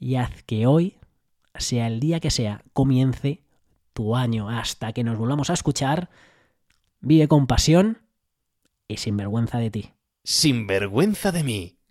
y 0.00 0.16
haz 0.16 0.42
que 0.42 0.66
hoy, 0.66 0.96
sea 1.54 1.86
el 1.86 2.00
día 2.00 2.18
que 2.18 2.32
sea, 2.32 2.64
comience 2.72 3.44
tu 3.92 4.16
año. 4.16 4.48
Hasta 4.48 4.92
que 4.92 5.04
nos 5.04 5.16
volvamos 5.16 5.48
a 5.50 5.54
escuchar, 5.54 6.10
vive 7.00 7.28
con 7.28 7.46
pasión 7.46 7.98
y 8.88 8.96
sin 8.96 9.16
vergüenza 9.16 9.58
de 9.58 9.70
ti. 9.70 9.90
Sin 10.24 10.66
vergüenza 10.66 11.30
de 11.30 11.44
mí 11.44 11.77